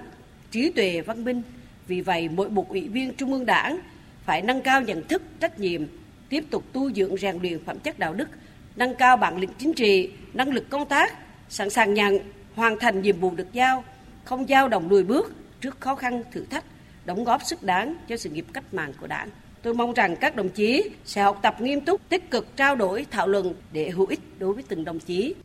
[0.52, 1.42] trí tuệ văn minh.
[1.88, 3.80] Vì vậy, mỗi một ủy viên Trung ương Đảng
[4.26, 5.82] phải nâng cao nhận thức, trách nhiệm,
[6.30, 8.30] tiếp tục tu dưỡng rèn luyện phẩm chất đạo đức,
[8.76, 11.14] nâng cao bản lĩnh chính trị, năng lực công tác,
[11.50, 12.20] sẵn sàng nhận,
[12.56, 13.84] hoàn thành nhiệm vụ được giao,
[14.24, 16.64] không dao động lùi bước trước khó khăn thử thách,
[17.06, 19.30] đóng góp sức đáng cho sự nghiệp cách mạng của Đảng.
[19.66, 23.06] Tôi mong rằng các đồng chí sẽ học tập nghiêm túc, tích cực trao đổi,
[23.12, 25.36] thảo luận để hữu ích đối với từng đồng chí.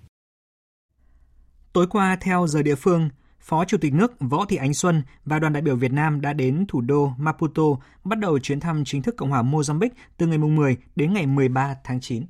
[1.73, 3.09] Tối qua, theo giờ địa phương,
[3.41, 6.33] Phó Chủ tịch nước Võ Thị Ánh Xuân và đoàn đại biểu Việt Nam đã
[6.33, 7.63] đến thủ đô Maputo
[8.05, 11.77] bắt đầu chuyến thăm chính thức Cộng hòa Mozambique từ ngày 10 đến ngày 13
[11.85, 12.25] tháng 9.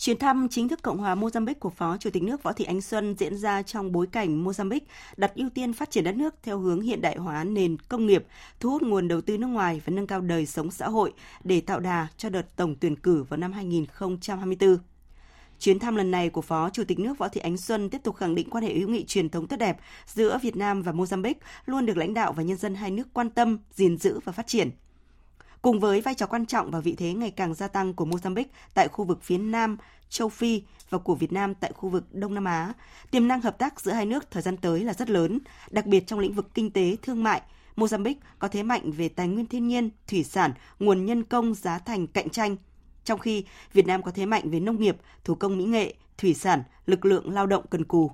[0.00, 2.80] Chuyến thăm chính thức Cộng hòa Mozambique của Phó Chủ tịch nước Võ Thị Ánh
[2.80, 4.80] Xuân diễn ra trong bối cảnh Mozambique
[5.16, 8.26] đặt ưu tiên phát triển đất nước theo hướng hiện đại hóa nền công nghiệp,
[8.60, 11.12] thu hút nguồn đầu tư nước ngoài và nâng cao đời sống xã hội
[11.44, 14.78] để tạo đà cho đợt tổng tuyển cử vào năm 2024.
[15.58, 18.16] Chuyến thăm lần này của Phó Chủ tịch nước Võ Thị Ánh Xuân tiếp tục
[18.16, 21.34] khẳng định quan hệ hữu nghị truyền thống tốt đẹp giữa Việt Nam và Mozambique
[21.66, 24.46] luôn được lãnh đạo và nhân dân hai nước quan tâm, gìn giữ và phát
[24.46, 24.70] triển.
[25.62, 28.44] Cùng với vai trò quan trọng và vị thế ngày càng gia tăng của Mozambique
[28.74, 29.76] tại khu vực phía Nam,
[30.08, 32.72] châu Phi và của Việt Nam tại khu vực Đông Nam Á,
[33.10, 35.38] tiềm năng hợp tác giữa hai nước thời gian tới là rất lớn,
[35.70, 37.42] đặc biệt trong lĩnh vực kinh tế, thương mại.
[37.76, 41.78] Mozambique có thế mạnh về tài nguyên thiên nhiên, thủy sản, nguồn nhân công giá
[41.78, 42.56] thành cạnh tranh.
[43.04, 46.34] Trong khi Việt Nam có thế mạnh về nông nghiệp, thủ công mỹ nghệ, thủy
[46.34, 48.10] sản, lực lượng lao động cần cù.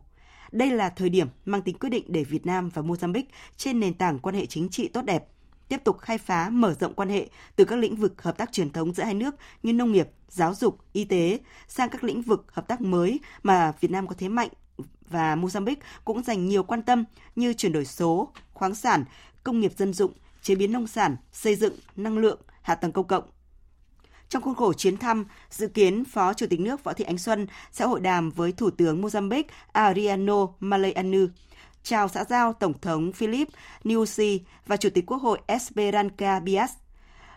[0.53, 3.25] Đây là thời điểm mang tính quyết định để Việt Nam và Mozambique
[3.57, 5.25] trên nền tảng quan hệ chính trị tốt đẹp,
[5.69, 8.71] tiếp tục khai phá mở rộng quan hệ từ các lĩnh vực hợp tác truyền
[8.71, 12.47] thống giữa hai nước như nông nghiệp, giáo dục, y tế sang các lĩnh vực
[12.53, 14.49] hợp tác mới mà Việt Nam có thế mạnh
[15.11, 17.05] và Mozambique cũng dành nhiều quan tâm
[17.37, 19.05] như chuyển đổi số, khoáng sản,
[19.45, 23.07] công nghiệp dân dụng, chế biến nông sản, xây dựng, năng lượng, hạ tầng công
[23.07, 23.25] cộng.
[24.29, 27.47] Trong khuôn khổ chuyến thăm, dự kiến Phó Chủ tịch nước Võ Thị Ánh Xuân
[27.73, 31.27] sẽ hội đàm với Thủ tướng Mozambique Ariano Maleanu
[31.87, 33.49] chào xã giao Tổng thống Philip
[33.85, 36.73] Nyusi và Chủ tịch Quốc hội Esperanca Bias.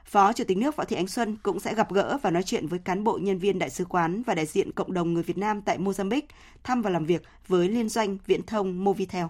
[0.05, 2.67] Phó Chủ tịch nước Võ Thị Ánh Xuân cũng sẽ gặp gỡ và nói chuyện
[2.67, 5.37] với cán bộ nhân viên đại sứ quán và đại diện cộng đồng người Việt
[5.37, 6.21] Nam tại Mozambique,
[6.63, 9.25] thăm và làm việc với liên doanh viễn thông Movitel.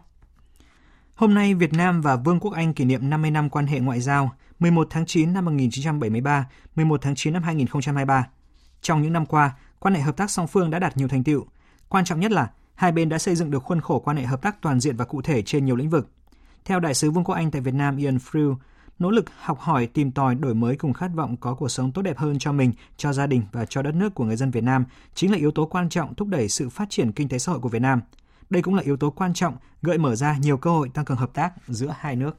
[1.15, 4.01] Hôm nay, Việt Nam và Vương quốc Anh kỷ niệm 50 năm quan hệ ngoại
[4.01, 8.27] giao 11 tháng 9 năm 1973, 11 tháng 9 năm 2023.
[8.82, 11.45] Trong những năm qua, quan hệ hợp tác song phương đã đạt nhiều thành tựu.
[11.89, 12.49] Quan trọng nhất là
[12.80, 15.06] hai bên đã xây dựng được khuôn khổ quan hệ hợp tác toàn diện và
[15.06, 16.08] cụ thể trên nhiều lĩnh vực.
[16.65, 18.56] Theo Đại sứ Vương quốc Anh tại Việt Nam Ian Frew,
[19.00, 22.02] nỗ lực học hỏi, tìm tòi, đổi mới cùng khát vọng có cuộc sống tốt
[22.02, 24.63] đẹp hơn cho mình, cho gia đình và cho đất nước của người dân Việt
[24.63, 27.52] Nam chính là yếu tố quan trọng thúc đẩy sự phát triển kinh tế xã
[27.52, 28.02] hội của Việt Nam.
[28.50, 31.18] Đây cũng là yếu tố quan trọng gợi mở ra nhiều cơ hội tăng cường
[31.18, 32.38] hợp tác giữa hai nước.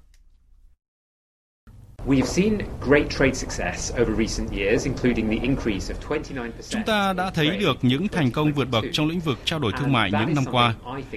[6.68, 9.72] Chúng ta đã thấy được những thành công vượt bậc trong lĩnh vực trao đổi
[9.78, 10.74] thương mại những năm qua.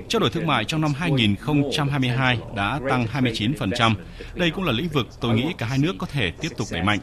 [0.07, 3.93] Trao đổi thương mại trong năm 2022 đã tăng 29%.
[4.35, 6.83] Đây cũng là lĩnh vực tôi nghĩ cả hai nước có thể tiếp tục đẩy
[6.83, 6.99] mạnh.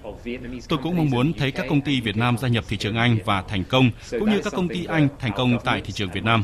[0.68, 3.18] Tôi cũng mong muốn thấy các công ty Việt Nam gia nhập thị trường Anh
[3.24, 6.24] và thành công, cũng như các công ty Anh thành công tại thị trường Việt
[6.24, 6.42] Nam.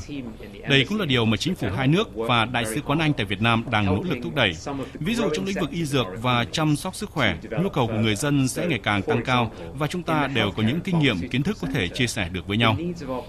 [0.68, 3.26] Đây cũng là điều mà chính phủ hai nước và Đại sứ quán Anh tại
[3.26, 4.52] Việt Nam đang nỗ lực thúc đẩy.
[4.94, 7.25] Ví dụ trong lĩnh vực y dược và chăm sóc sức khỏe,
[7.62, 10.62] nhu cầu của người dân sẽ ngày càng tăng cao và chúng ta đều có
[10.62, 12.76] những kinh nghiệm, kiến thức có thể chia sẻ được với nhau.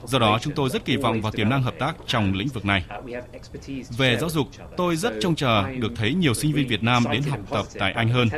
[0.06, 2.66] Do đó, chúng tôi rất kỳ vọng vào tiềm năng hợp tác trong lĩnh vực
[2.66, 2.84] này.
[3.98, 7.22] Về giáo dục, tôi rất trông chờ được thấy nhiều sinh viên Việt Nam đến
[7.24, 8.30] học tập tại Anh hơn.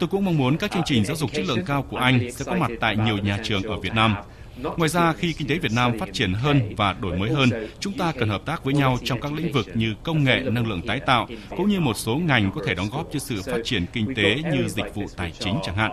[0.00, 2.44] tôi cũng mong muốn các chương trình giáo dục chất lượng cao của Anh sẽ
[2.44, 4.14] có mặt tại nhiều nhà trường ở Việt Nam.
[4.56, 7.92] Ngoài ra, khi kinh tế Việt Nam phát triển hơn và đổi mới hơn, chúng
[7.92, 10.82] ta cần hợp tác với nhau trong các lĩnh vực như công nghệ, năng lượng
[10.86, 13.86] tái tạo, cũng như một số ngành có thể đóng góp cho sự phát triển
[13.92, 15.90] kinh tế như dịch vụ tài chính chẳng hạn.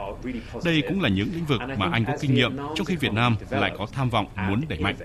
[0.66, 3.36] Đây cũng là những lĩnh vực mà Anh có kinh nghiệm, trong khi Việt Nam
[3.50, 4.96] lại có tham vọng muốn đẩy mạnh.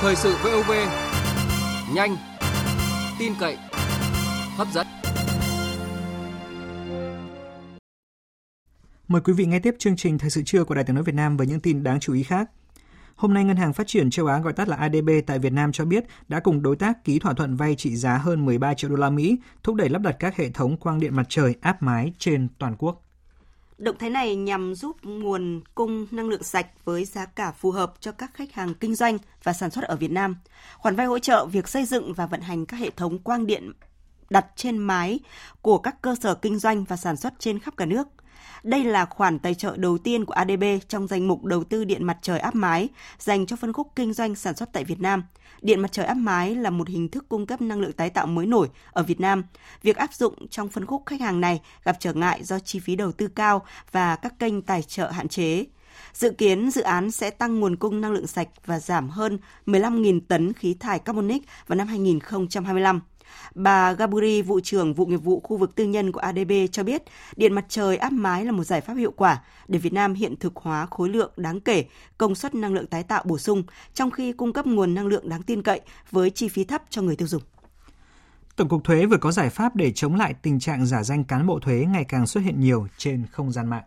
[0.00, 0.72] Thời sự VOV,
[1.94, 2.16] nhanh,
[3.18, 3.56] tin cậy,
[4.56, 4.86] hấp dẫn.
[9.12, 11.14] Mời quý vị nghe tiếp chương trình Thời sự trưa của Đài tiếng nói Việt
[11.14, 12.50] Nam với những tin đáng chú ý khác.
[13.14, 15.72] Hôm nay, Ngân hàng Phát triển Châu Á gọi tắt là ADB tại Việt Nam
[15.72, 18.90] cho biết đã cùng đối tác ký thỏa thuận vay trị giá hơn 13 triệu
[18.90, 21.82] đô la Mỹ, thúc đẩy lắp đặt các hệ thống quang điện mặt trời áp
[21.82, 23.02] mái trên toàn quốc.
[23.78, 27.94] Động thái này nhằm giúp nguồn cung năng lượng sạch với giá cả phù hợp
[28.00, 30.36] cho các khách hàng kinh doanh và sản xuất ở Việt Nam.
[30.76, 33.72] Khoản vay hỗ trợ việc xây dựng và vận hành các hệ thống quang điện
[34.30, 35.20] đặt trên mái
[35.62, 38.08] của các cơ sở kinh doanh và sản xuất trên khắp cả nước.
[38.62, 42.04] Đây là khoản tài trợ đầu tiên của ADB trong danh mục đầu tư điện
[42.04, 45.22] mặt trời áp mái dành cho phân khúc kinh doanh sản xuất tại Việt Nam.
[45.62, 48.26] Điện mặt trời áp mái là một hình thức cung cấp năng lượng tái tạo
[48.26, 49.44] mới nổi ở Việt Nam.
[49.82, 52.96] Việc áp dụng trong phân khúc khách hàng này gặp trở ngại do chi phí
[52.96, 55.64] đầu tư cao và các kênh tài trợ hạn chế.
[56.12, 60.20] Dự kiến dự án sẽ tăng nguồn cung năng lượng sạch và giảm hơn 15.000
[60.28, 63.00] tấn khí thải carbonic vào năm 2025.
[63.54, 67.02] Bà Gaburi, vụ trưởng vụ nghiệp vụ khu vực tư nhân của ADB cho biết,
[67.36, 70.36] điện mặt trời áp mái là một giải pháp hiệu quả để Việt Nam hiện
[70.36, 71.84] thực hóa khối lượng đáng kể
[72.18, 73.62] công suất năng lượng tái tạo bổ sung,
[73.94, 77.02] trong khi cung cấp nguồn năng lượng đáng tin cậy với chi phí thấp cho
[77.02, 77.42] người tiêu dùng.
[78.56, 81.46] Tổng cục Thuế vừa có giải pháp để chống lại tình trạng giả danh cán
[81.46, 83.82] bộ thuế ngày càng xuất hiện nhiều trên không gian mạng.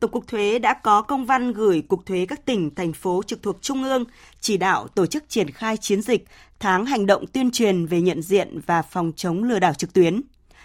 [0.00, 3.42] Tổng cục Thuế đã có công văn gửi Cục Thuế các tỉnh, thành phố trực
[3.42, 4.04] thuộc Trung ương
[4.40, 6.26] chỉ đạo tổ chức triển khai chiến dịch
[6.58, 10.20] tháng hành động tuyên truyền về nhận diện và phòng chống lừa đảo trực tuyến.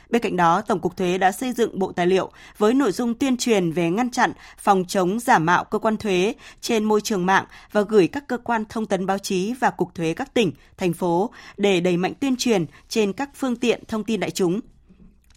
[0.10, 3.14] Bên cạnh đó, Tổng cục Thuế đã xây dựng bộ tài liệu với nội dung
[3.14, 7.26] tuyên truyền về ngăn chặn, phòng chống giả mạo cơ quan thuế trên môi trường
[7.26, 10.52] mạng và gửi các cơ quan thông tấn báo chí và cục thuế các tỉnh,
[10.78, 14.62] thành phố để đẩy mạnh tuyên truyền trên các phương tiện thông tin đại chúng.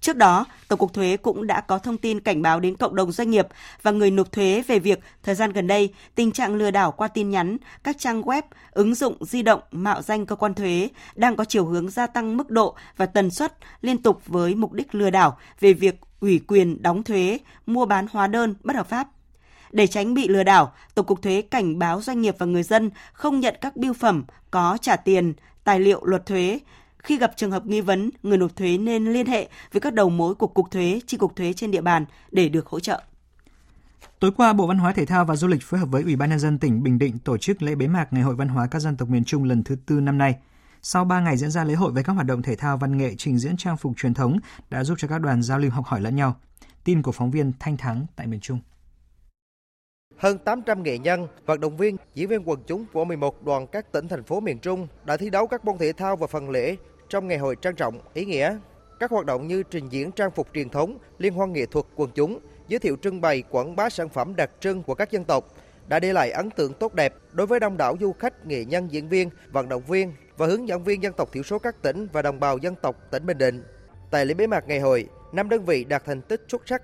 [0.04, 3.12] Trước đó, Tổng cục Thuế cũng đã có thông tin cảnh báo đến cộng đồng
[3.12, 3.46] doanh nghiệp
[3.82, 7.08] và người nộp thuế về việc thời gian gần đây tình trạng lừa đảo qua
[7.08, 11.36] tin nhắn, các trang web, ứng dụng di động mạo danh cơ quan thuế đang
[11.36, 14.94] có chiều hướng gia tăng mức độ và tần suất liên tục với mục đích
[14.94, 19.08] lừa đảo về việc ủy quyền đóng thuế, mua bán hóa đơn bất hợp pháp.
[19.72, 22.90] Để tránh bị lừa đảo, Tổng cục Thuế cảnh báo doanh nghiệp và người dân
[23.12, 26.58] không nhận các biêu phẩm có trả tiền, tài liệu luật thuế
[27.04, 30.10] khi gặp trường hợp nghi vấn, người nộp thuế nên liên hệ với các đầu
[30.10, 33.02] mối của Cục Thuế, Chi cục Thuế trên địa bàn để được hỗ trợ.
[34.18, 36.30] Tối qua, Bộ Văn hóa Thể thao và Du lịch phối hợp với Ủy ban
[36.30, 38.78] nhân dân tỉnh Bình Định tổ chức lễ bế mạc Ngày hội văn hóa các
[38.78, 40.34] dân tộc miền Trung lần thứ tư năm nay.
[40.82, 43.14] Sau 3 ngày diễn ra lễ hội với các hoạt động thể thao văn nghệ
[43.18, 44.38] trình diễn trang phục truyền thống
[44.70, 46.36] đã giúp cho các đoàn giao lưu học hỏi lẫn nhau.
[46.84, 48.58] Tin của phóng viên Thanh Thắng tại miền Trung.
[50.16, 53.92] Hơn 800 nghệ nhân, vận động viên, diễn viên quần chúng của 11 đoàn các
[53.92, 56.76] tỉnh thành phố miền Trung đã thi đấu các môn thể thao và phần lễ
[57.14, 58.58] trong ngày hội trang trọng, ý nghĩa.
[59.00, 62.10] Các hoạt động như trình diễn trang phục truyền thống, liên hoan nghệ thuật quần
[62.14, 65.54] chúng, giới thiệu trưng bày quảng bá sản phẩm đặc trưng của các dân tộc
[65.88, 68.88] đã để lại ấn tượng tốt đẹp đối với đông đảo du khách, nghệ nhân,
[68.90, 72.08] diễn viên, vận động viên và hướng dẫn viên dân tộc thiểu số các tỉnh
[72.12, 73.64] và đồng bào dân tộc tỉnh Bình Định.
[74.10, 76.82] Tại lễ bế mạc ngày hội, năm đơn vị đạt thành tích xuất sắc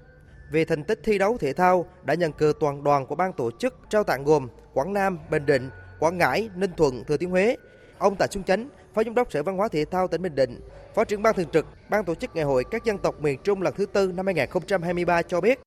[0.53, 3.51] về thành tích thi đấu thể thao đã nhận cờ toàn đoàn của ban tổ
[3.59, 7.57] chức trao tặng gồm Quảng Nam, Bình Định, Quảng Ngãi, Ninh Thuận, Thừa Thiên Huế.
[7.99, 10.61] Ông Tạ Xuân Chánh, Phó Giám đốc Sở Văn hóa Thể thao tỉnh Bình Định,
[10.95, 13.63] Phó trưởng ban thường trực Ban tổ chức Ngày hội các dân tộc miền Trung
[13.63, 15.61] lần thứ tư năm 2023 cho biết.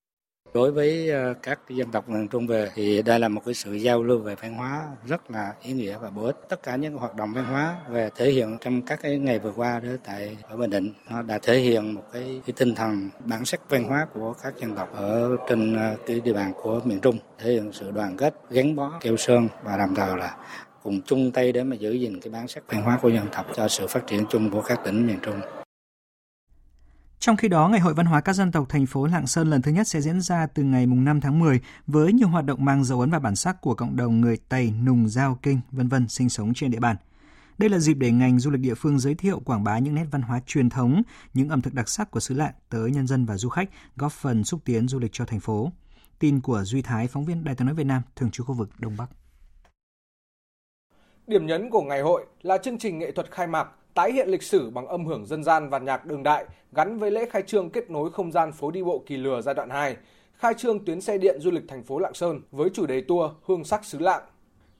[0.54, 3.74] Đối với ờ, các dân tộc miền Trung về thì đây là một cái sự
[3.74, 6.36] giao lưu về văn hóa rất là ý nghĩa và bổ ích.
[6.50, 9.52] Tất cả những hoạt động văn hóa về thể hiện trong các cái ngày vừa
[9.56, 13.10] qua đó tại ở Bình Định nó đã thể hiện một cái, cái tinh thần
[13.26, 16.82] bản sắc văn hóa của các dân tộc ở trên ờ, cái địa bàn của
[16.84, 20.38] miền Trung, thể hiện sự đoàn kết, gắn bó, keo sơn và đồng thời là
[20.84, 23.46] cùng chung tay để mà giữ gìn cái bản sắc văn hóa của dân tộc
[23.56, 25.40] cho sự phát triển chung của các tỉnh miền Trung.
[27.20, 29.62] Trong khi đó, Ngày hội văn hóa các dân tộc thành phố Lạng Sơn lần
[29.62, 32.84] thứ nhất sẽ diễn ra từ ngày 5 tháng 10 với nhiều hoạt động mang
[32.84, 36.08] dấu ấn và bản sắc của cộng đồng người Tây, Nùng, Giao, Kinh, vân vân
[36.08, 36.96] sinh sống trên địa bàn.
[37.58, 40.06] Đây là dịp để ngành du lịch địa phương giới thiệu quảng bá những nét
[40.12, 41.02] văn hóa truyền thống,
[41.34, 44.12] những ẩm thực đặc sắc của xứ Lạng tới nhân dân và du khách, góp
[44.12, 45.72] phần xúc tiến du lịch cho thành phố.
[46.20, 48.70] Tin của Duy Thái, phóng viên Đài tiếng nói Việt Nam, thường trú khu vực
[48.80, 49.10] Đông Bắc.
[51.28, 54.44] Điểm nhấn của ngày hội là chương trình nghệ thuật khai mạc tái hiện lịch
[54.44, 57.70] sử bằng âm hưởng dân gian và nhạc đường đại gắn với lễ khai trương
[57.70, 59.98] kết nối không gian phố đi bộ Kỳ Lừa giai đoạn 2,
[60.36, 63.32] khai trương tuyến xe điện du lịch thành phố Lạng Sơn với chủ đề tour
[63.46, 64.22] Hương sắc xứ Lạng.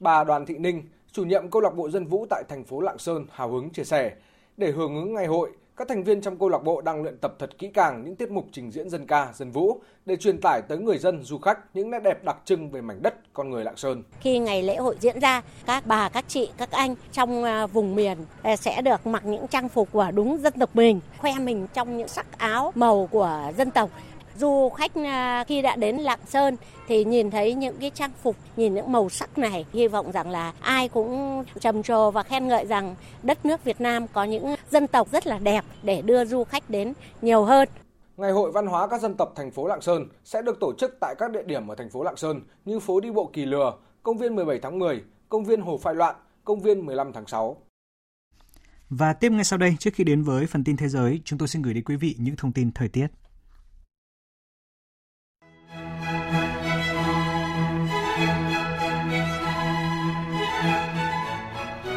[0.00, 2.98] Bà Đoàn Thị Ninh, chủ nhiệm câu lạc bộ dân vũ tại thành phố Lạng
[2.98, 4.12] Sơn hào hứng chia sẻ,
[4.56, 7.34] để hưởng ứng ngày hội, các thành viên trong câu lạc bộ đang luyện tập
[7.38, 10.62] thật kỹ càng những tiết mục trình diễn dân ca, dân vũ để truyền tải
[10.68, 13.64] tới người dân, du khách những nét đẹp đặc trưng về mảnh đất con người
[13.64, 14.02] Lạng Sơn.
[14.20, 17.94] Khi ngày lễ hội diễn ra, các bà, các chị, các anh trong à, vùng
[17.94, 21.66] miền à, sẽ được mặc những trang phục của đúng dân tộc mình, khoe mình
[21.74, 23.90] trong những sắc áo màu của dân tộc
[24.38, 26.56] du khách à, khi đã đến Lạng Sơn
[26.88, 30.30] thì nhìn thấy những cái trang phục, nhìn những màu sắc này, hy vọng rằng
[30.30, 34.54] là ai cũng trầm trồ và khen ngợi rằng đất nước Việt Nam có những
[34.70, 36.92] dân tộc rất là đẹp để đưa du khách đến
[37.22, 37.68] nhiều hơn.
[38.16, 40.96] Ngày hội văn hóa các dân tộc thành phố Lạng Sơn sẽ được tổ chức
[41.00, 43.72] tại các địa điểm ở thành phố Lạng Sơn như phố đi bộ Kỳ Lừa,
[44.02, 47.56] công viên 17 tháng 10, công viên Hồ Phại Loạn, công viên 15 tháng 6.
[48.90, 51.48] Và tiếp ngay sau đây, trước khi đến với phần tin thế giới, chúng tôi
[51.48, 53.06] xin gửi đến quý vị những thông tin thời tiết.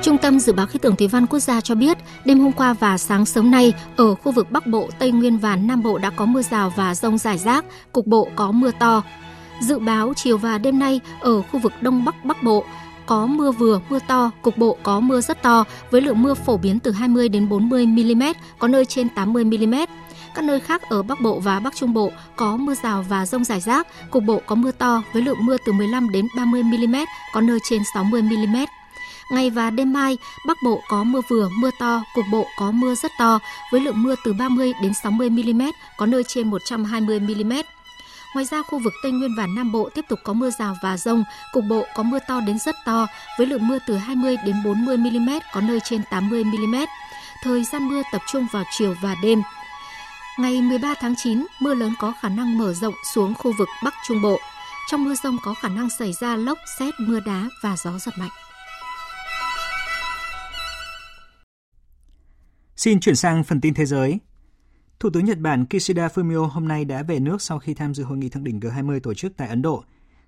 [0.07, 2.73] Trung tâm Dự báo Khí tượng Thủy văn Quốc gia cho biết, đêm hôm qua
[2.73, 6.09] và sáng sớm nay, ở khu vực Bắc Bộ, Tây Nguyên và Nam Bộ đã
[6.09, 9.03] có mưa rào và rông rải rác, cục bộ có mưa to.
[9.59, 12.63] Dự báo chiều và đêm nay ở khu vực Đông Bắc Bắc Bộ
[13.05, 16.57] có mưa vừa, mưa to, cục bộ có mưa rất to với lượng mưa phổ
[16.57, 18.23] biến từ 20 đến 40 mm,
[18.59, 19.75] có nơi trên 80 mm.
[20.35, 23.43] Các nơi khác ở Bắc Bộ và Bắc Trung Bộ có mưa rào và rông
[23.43, 26.95] rải rác, cục bộ có mưa to với lượng mưa từ 15 đến 30 mm,
[27.33, 28.55] có nơi trên 60 mm.
[29.29, 32.95] Ngày và đêm mai, Bắc Bộ có mưa vừa, mưa to, cục bộ có mưa
[32.95, 33.39] rất to
[33.71, 35.61] với lượng mưa từ 30 đến 60 mm,
[35.97, 37.53] có nơi trên 120 mm.
[38.33, 40.97] Ngoài ra, khu vực Tây Nguyên và Nam Bộ tiếp tục có mưa rào và
[40.97, 44.55] rông, cục bộ có mưa to đến rất to, với lượng mưa từ 20 đến
[44.65, 46.75] 40 mm, có nơi trên 80 mm.
[47.43, 49.41] Thời gian mưa tập trung vào chiều và đêm.
[50.37, 53.93] Ngày 13 tháng 9, mưa lớn có khả năng mở rộng xuống khu vực Bắc
[54.07, 54.39] Trung Bộ.
[54.89, 58.17] Trong mưa rông có khả năng xảy ra lốc, xét, mưa đá và gió giật
[58.17, 58.46] mạnh.
[62.77, 64.19] Xin chuyển sang phần tin thế giới.
[64.99, 68.03] Thủ tướng Nhật Bản Kishida Fumio hôm nay đã về nước sau khi tham dự
[68.03, 69.83] hội nghị thượng đỉnh G20 tổ chức tại Ấn Độ.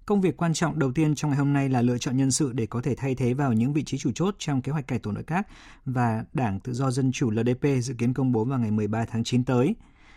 [0.05, 2.53] Công việc quan trọng đầu tiên trong ngày hôm nay là lựa chọn nhân sự
[2.53, 4.99] để có thể thay thế vào những vị trí chủ chốt trong kế hoạch cải
[4.99, 5.47] tổ nội các
[5.85, 9.23] và Đảng Tự do Dân chủ LDP dự kiến công bố vào ngày 13 tháng
[9.23, 9.75] 9 tới.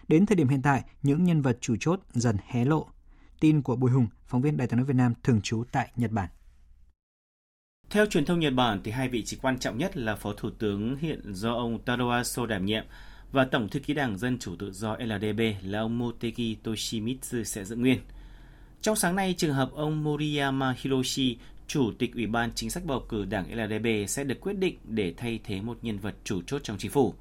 [0.09, 2.87] Đến thời điểm hiện tại, những nhân vật chủ chốt dần hé lộ.
[3.41, 6.11] Tin của Bùi Hùng, phóng viên Đài tiếng nói Việt Nam thường trú tại Nhật
[6.11, 6.29] Bản.
[7.93, 10.51] Theo truyền thông Nhật Bản, thì hai vị trí quan trọng nhất là Phó Thủ
[10.51, 12.85] tướng hiện do ông Taro Aso đảm nhiệm
[13.33, 17.65] và Tổng thư ký Đảng Dân Chủ Tự do LDP là ông Motegi Toshimitsu sẽ
[17.65, 17.99] giữ nguyên.
[18.81, 23.05] Trong sáng nay, trường hợp ông Moriyama Hiroshi, Chủ tịch Ủy ban Chính sách bầu
[23.09, 26.61] cử Đảng LDP sẽ được quyết định để thay thế một nhân vật chủ chốt
[26.65, 27.15] trong chính phủ.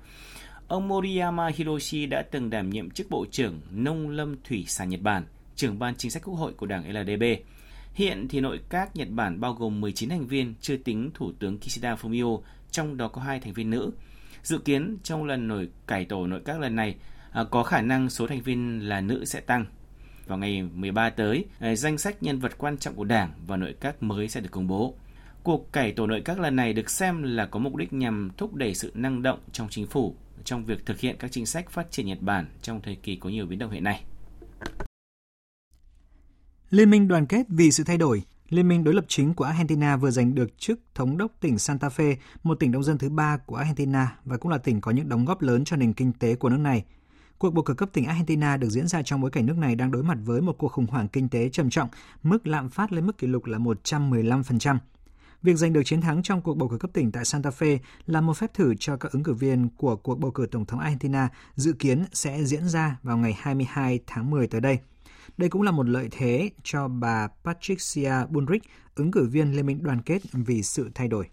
[0.67, 5.01] Ông Moriyama Hiroshi đã từng đảm nhiệm chức Bộ trưởng Nông lâm Thủy sản Nhật
[5.01, 5.23] Bản,
[5.55, 7.41] trưởng ban chính sách quốc hội của Đảng LDP.
[7.93, 11.57] Hiện thì nội các Nhật Bản bao gồm 19 thành viên, chưa tính Thủ tướng
[11.57, 13.91] Kishida Fumio, trong đó có hai thành viên nữ.
[14.43, 16.95] Dự kiến trong lần nổi cải tổ nội các lần này
[17.31, 19.65] à, có khả năng số thành viên là nữ sẽ tăng.
[20.27, 23.75] Vào ngày 13 tới, à, danh sách nhân vật quan trọng của Đảng và nội
[23.79, 24.95] các mới sẽ được công bố.
[25.43, 28.55] Cuộc cải tổ nội các lần này được xem là có mục đích nhằm thúc
[28.55, 31.91] đẩy sự năng động trong chính phủ trong việc thực hiện các chính sách phát
[31.91, 34.03] triển Nhật Bản trong thời kỳ có nhiều biến động hiện nay.
[36.71, 39.97] Liên minh đoàn kết vì sự thay đổi, Liên minh đối lập chính của Argentina
[39.97, 43.37] vừa giành được chức thống đốc tỉnh Santa Fe, một tỉnh đông dân thứ ba
[43.37, 46.35] của Argentina và cũng là tỉnh có những đóng góp lớn cho nền kinh tế
[46.35, 46.83] của nước này.
[47.37, 49.91] Cuộc bầu cử cấp tỉnh Argentina được diễn ra trong bối cảnh nước này đang
[49.91, 51.89] đối mặt với một cuộc khủng hoảng kinh tế trầm trọng,
[52.23, 54.77] mức lạm phát lên mức kỷ lục là 115%.
[55.41, 58.21] Việc giành được chiến thắng trong cuộc bầu cử cấp tỉnh tại Santa Fe là
[58.21, 61.29] một phép thử cho các ứng cử viên của cuộc bầu cử tổng thống Argentina
[61.55, 64.79] dự kiến sẽ diễn ra vào ngày 22 tháng 10 tới đây.
[65.41, 68.63] Đây cũng là một lợi thế cho bà Patricia Bullrich,
[68.95, 71.29] ứng cử viên Liên minh đoàn kết vì sự thay đổi.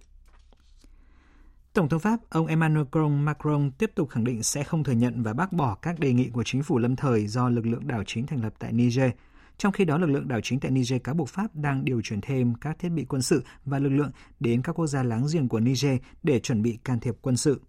[1.72, 5.32] Tổng thống Pháp ông Emmanuel Macron tiếp tục khẳng định sẽ không thừa nhận và
[5.32, 8.26] bác bỏ các đề nghị của chính phủ lâm thời do lực lượng đảo chính
[8.26, 9.10] thành lập tại Niger.
[9.58, 12.20] Trong khi đó, lực lượng đảo chính tại Niger cáo buộc Pháp đang điều chuyển
[12.20, 15.48] thêm các thiết bị quân sự và lực lượng đến các quốc gia láng giềng
[15.48, 17.60] của Niger để chuẩn bị can thiệp quân sự.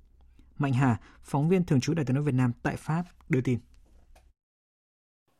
[0.57, 3.59] Mạnh Hà, phóng viên thường trú Đài tiếng nói Việt Nam tại Pháp, đưa tin.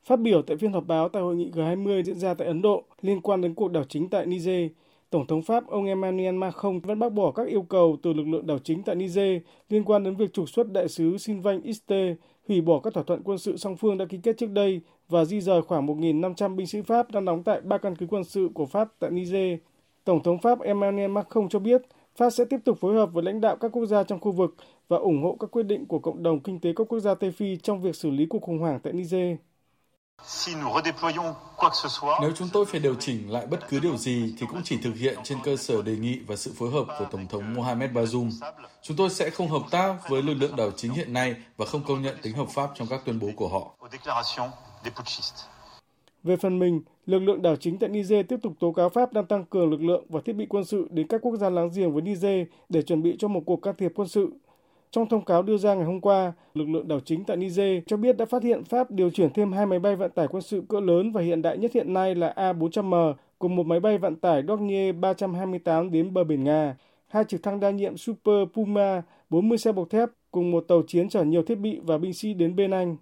[0.06, 2.84] Phát biểu tại phiên họp báo tại hội nghị G20 diễn ra tại Ấn Độ
[3.02, 4.72] liên quan đến cuộc đảo chính tại Niger,
[5.10, 8.48] Tổng thống Pháp ông Emmanuel Macron vẫn bác bỏ các yêu cầu từ lực lượng
[8.48, 12.16] đảo chính tại Niger liên quan đến việc trục xuất đại sứ Sylvain Iste,
[12.48, 15.26] hủy bỏ các thỏa thuận quân sự song phương đã ký kết trước đây và
[15.26, 18.50] di rời khoảng 1.500 binh sĩ Pháp đang đóng tại ba căn cứ quân sự
[18.54, 19.60] của Pháp tại Niger.
[20.04, 21.82] Tổng thống Pháp Emmanuel Macron cho biết
[22.16, 24.56] Pháp sẽ tiếp tục phối hợp với lãnh đạo các quốc gia trong khu vực
[24.88, 27.32] và ủng hộ các quyết định của cộng đồng kinh tế các quốc gia Tây
[27.32, 29.38] Phi trong việc xử lý cuộc khủng hoảng tại Niger.
[32.22, 34.96] Nếu chúng tôi phải điều chỉnh lại bất cứ điều gì thì cũng chỉ thực
[34.96, 38.30] hiện trên cơ sở đề nghị và sự phối hợp của Tổng thống Mohamed Bazoum.
[38.82, 41.84] Chúng tôi sẽ không hợp tác với lực lượng đảo chính hiện nay và không
[41.88, 43.90] công nhận tính hợp pháp trong các tuyên bố của họ.
[46.24, 49.26] Về phần mình, lực lượng đảo chính tại Niger tiếp tục tố cáo Pháp đang
[49.26, 51.94] tăng cường lực lượng và thiết bị quân sự đến các quốc gia láng giềng
[51.94, 54.34] với Niger để chuẩn bị cho một cuộc can thiệp quân sự
[54.92, 57.98] trong thông cáo đưa ra ngày hôm qua, lực lượng đảo chính tại Niger cho
[57.98, 60.64] biết đã phát hiện Pháp điều chuyển thêm hai máy bay vận tải quân sự
[60.70, 64.16] cỡ lớn và hiện đại nhất hiện nay là A400M cùng một máy bay vận
[64.16, 66.78] tải Dornier 328 đến bờ biển Nga,
[67.08, 71.10] hai trực thăng đa nhiệm Super Puma, 40 xe bọc thép cùng một tàu chiến
[71.10, 72.98] chở nhiều thiết bị và binh sĩ đến bên Anh.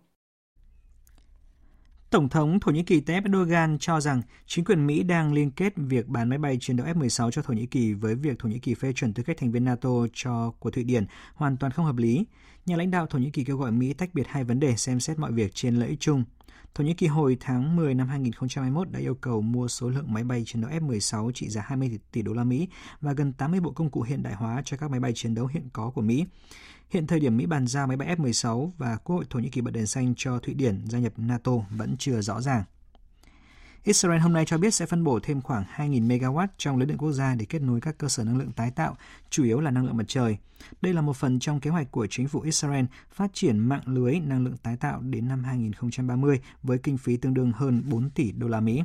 [2.10, 5.74] Tổng thống Thổ Nhĩ Kỳ Tayyip Erdogan cho rằng chính quyền Mỹ đang liên kết
[5.76, 8.60] việc bán máy bay chiến đấu F-16 cho Thổ Nhĩ Kỳ với việc Thổ Nhĩ
[8.60, 11.86] Kỳ phê chuẩn tư cách thành viên NATO cho của Thụy Điển hoàn toàn không
[11.86, 12.26] hợp lý.
[12.66, 15.00] Nhà lãnh đạo Thổ Nhĩ Kỳ kêu gọi Mỹ tách biệt hai vấn đề xem
[15.00, 16.24] xét mọi việc trên lợi ích chung.
[16.76, 20.24] Thổ Nhĩ Kỳ hồi tháng 10 năm 2021 đã yêu cầu mua số lượng máy
[20.24, 22.68] bay chiến đấu F-16 trị giá 20 tỷ đô la Mỹ
[23.02, 25.48] và gần 80 bộ công cụ hiện đại hóa cho các máy bay chiến đấu
[25.48, 26.26] hiện có của Mỹ.
[26.90, 29.62] Hiện thời điểm Mỹ bàn giao máy bay F-16 và Quốc hội Thổ Nhĩ Kỳ
[29.62, 32.64] bật đèn xanh cho Thụy Điển gia nhập NATO vẫn chưa rõ ràng.
[33.84, 36.98] Israel hôm nay cho biết sẽ phân bổ thêm khoảng 2.000 MW trong lưới điện
[36.98, 38.98] quốc gia để kết nối các cơ sở năng lượng tái tạo,
[39.30, 40.38] chủ yếu là năng lượng mặt trời.
[40.82, 44.20] Đây là một phần trong kế hoạch của chính phủ Israel phát triển mạng lưới
[44.20, 48.32] năng lượng tái tạo đến năm 2030 với kinh phí tương đương hơn 4 tỷ
[48.32, 48.84] đô la Mỹ.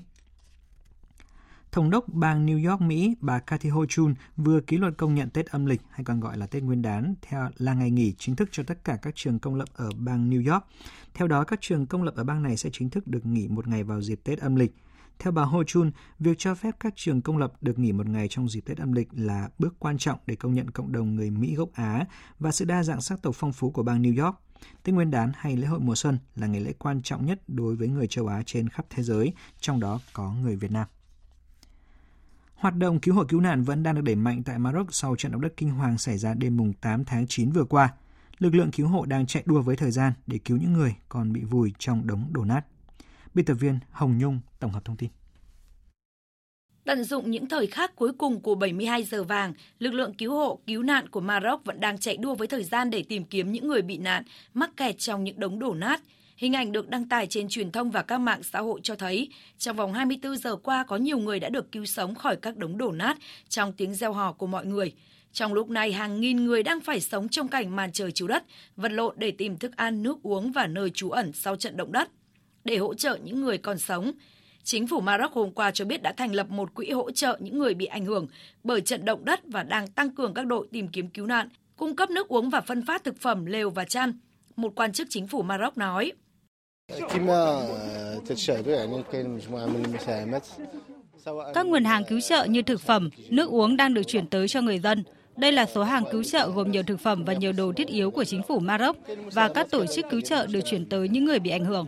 [1.72, 5.46] Thống đốc bang New York, Mỹ, bà Kathy Hochul vừa ký luật công nhận Tết
[5.46, 8.48] âm lịch hay còn gọi là Tết Nguyên đán theo là ngày nghỉ chính thức
[8.52, 10.64] cho tất cả các trường công lập ở bang New York.
[11.14, 13.68] Theo đó, các trường công lập ở bang này sẽ chính thức được nghỉ một
[13.68, 14.74] ngày vào dịp Tết âm lịch.
[15.18, 18.28] Theo bà Ho Chun, việc cho phép các trường công lập được nghỉ một ngày
[18.30, 21.30] trong dịp Tết âm lịch là bước quan trọng để công nhận cộng đồng người
[21.30, 22.06] Mỹ gốc Á
[22.38, 24.36] và sự đa dạng sắc tộc phong phú của bang New York.
[24.82, 27.76] Tết Nguyên đán hay lễ hội mùa xuân là ngày lễ quan trọng nhất đối
[27.76, 30.86] với người châu Á trên khắp thế giới, trong đó có người Việt Nam.
[32.62, 35.32] Hoạt động cứu hộ cứu nạn vẫn đang được đẩy mạnh tại Maroc sau trận
[35.32, 37.94] động đất kinh hoàng xảy ra đêm mùng 8 tháng 9 vừa qua.
[38.38, 41.32] Lực lượng cứu hộ đang chạy đua với thời gian để cứu những người còn
[41.32, 42.60] bị vùi trong đống đổ nát.
[43.34, 45.10] Biên tập viên Hồng Nhung tổng hợp thông tin.
[46.84, 50.58] Tận dụng những thời khắc cuối cùng của 72 giờ vàng, lực lượng cứu hộ,
[50.66, 53.68] cứu nạn của Maroc vẫn đang chạy đua với thời gian để tìm kiếm những
[53.68, 56.00] người bị nạn, mắc kẹt trong những đống đổ nát.
[56.36, 59.28] Hình ảnh được đăng tải trên truyền thông và các mạng xã hội cho thấy,
[59.58, 62.78] trong vòng 24 giờ qua có nhiều người đã được cứu sống khỏi các đống
[62.78, 63.18] đổ nát
[63.48, 64.92] trong tiếng reo hò của mọi người.
[65.32, 68.44] Trong lúc này, hàng nghìn người đang phải sống trong cảnh màn trời chiếu đất,
[68.76, 71.92] vật lộn để tìm thức ăn, nước uống và nơi trú ẩn sau trận động
[71.92, 72.08] đất.
[72.64, 74.12] Để hỗ trợ những người còn sống,
[74.64, 77.58] Chính phủ Maroc hôm qua cho biết đã thành lập một quỹ hỗ trợ những
[77.58, 78.26] người bị ảnh hưởng
[78.64, 81.96] bởi trận động đất và đang tăng cường các đội tìm kiếm cứu nạn, cung
[81.96, 84.12] cấp nước uống và phân phát thực phẩm, lều và chăn.
[84.56, 86.12] Một quan chức chính phủ Maroc nói.
[91.54, 94.60] Các nguồn hàng cứu trợ như thực phẩm, nước uống đang được chuyển tới cho
[94.60, 95.04] người dân.
[95.36, 98.10] Đây là số hàng cứu trợ gồm nhiều thực phẩm và nhiều đồ thiết yếu
[98.10, 98.96] của chính phủ Maroc
[99.32, 101.86] và các tổ chức cứu trợ được chuyển tới những người bị ảnh hưởng.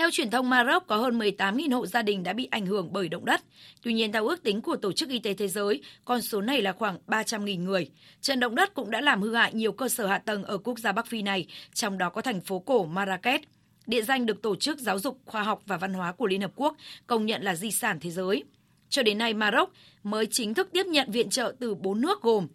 [0.00, 3.08] Theo truyền thông Maroc, có hơn 18.000 hộ gia đình đã bị ảnh hưởng bởi
[3.08, 3.40] động đất.
[3.82, 6.62] Tuy nhiên, theo ước tính của Tổ chức Y tế Thế giới, con số này
[6.62, 7.90] là khoảng 300.000 người.
[8.20, 10.78] Trận động đất cũng đã làm hư hại nhiều cơ sở hạ tầng ở quốc
[10.78, 13.40] gia Bắc Phi này, trong đó có thành phố cổ Marrakech.
[13.86, 16.52] Địa danh được Tổ chức Giáo dục, Khoa học và Văn hóa của Liên Hợp
[16.56, 16.76] Quốc
[17.06, 18.44] công nhận là di sản thế giới.
[18.88, 19.72] Cho đến nay, Maroc
[20.02, 22.46] mới chính thức tiếp nhận viện trợ từ bốn nước gồm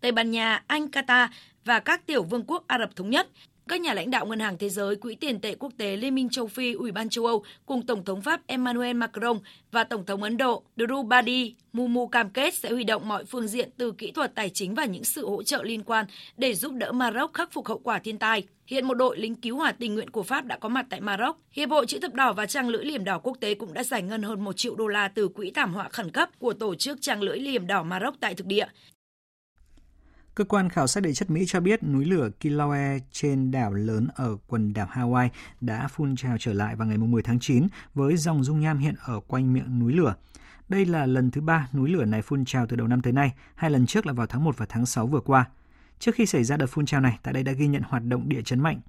[0.00, 1.28] Tây Ban Nha, Anh, Qatar
[1.64, 3.28] và các tiểu vương quốc Ả Rập Thống Nhất,
[3.68, 6.28] các nhà lãnh đạo Ngân hàng Thế giới, Quỹ tiền tệ quốc tế Liên minh
[6.28, 9.38] châu Phi, Ủy ban châu Âu cùng Tổng thống Pháp Emmanuel Macron
[9.72, 13.70] và Tổng thống Ấn Độ Drupadi Mumu cam kết sẽ huy động mọi phương diện
[13.76, 16.06] từ kỹ thuật tài chính và những sự hỗ trợ liên quan
[16.36, 18.42] để giúp đỡ Maroc khắc phục hậu quả thiên tai.
[18.66, 21.36] Hiện một đội lính cứu hỏa tình nguyện của Pháp đã có mặt tại Maroc.
[21.52, 24.02] Hiệp hội Chữ thập đỏ và Trang lưỡi liềm đỏ quốc tế cũng đã giải
[24.02, 26.98] ngân hơn 1 triệu đô la từ quỹ thảm họa khẩn cấp của tổ chức
[27.00, 28.66] Trang lưỡi liềm đỏ Maroc tại thực địa.
[30.34, 34.08] Cơ quan khảo sát địa chất Mỹ cho biết núi lửa Kilauea trên đảo lớn
[34.14, 35.28] ở quần đảo Hawaii
[35.60, 38.94] đã phun trào trở lại vào ngày 10 tháng 9 với dòng dung nham hiện
[39.04, 40.14] ở quanh miệng núi lửa.
[40.68, 43.32] Đây là lần thứ ba núi lửa này phun trào từ đầu năm tới nay,
[43.54, 45.48] hai lần trước là vào tháng 1 và tháng 6 vừa qua.
[45.98, 48.28] Trước khi xảy ra đợt phun trào này, tại đây đã ghi nhận hoạt động
[48.28, 48.80] địa chấn mạnh.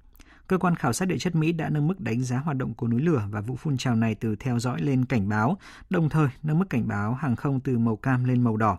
[0.46, 2.88] Cơ quan khảo sát địa chất Mỹ đã nâng mức đánh giá hoạt động của
[2.88, 5.58] núi lửa và vụ phun trào này từ theo dõi lên cảnh báo,
[5.90, 8.78] đồng thời nâng mức cảnh báo hàng không từ màu cam lên màu đỏ.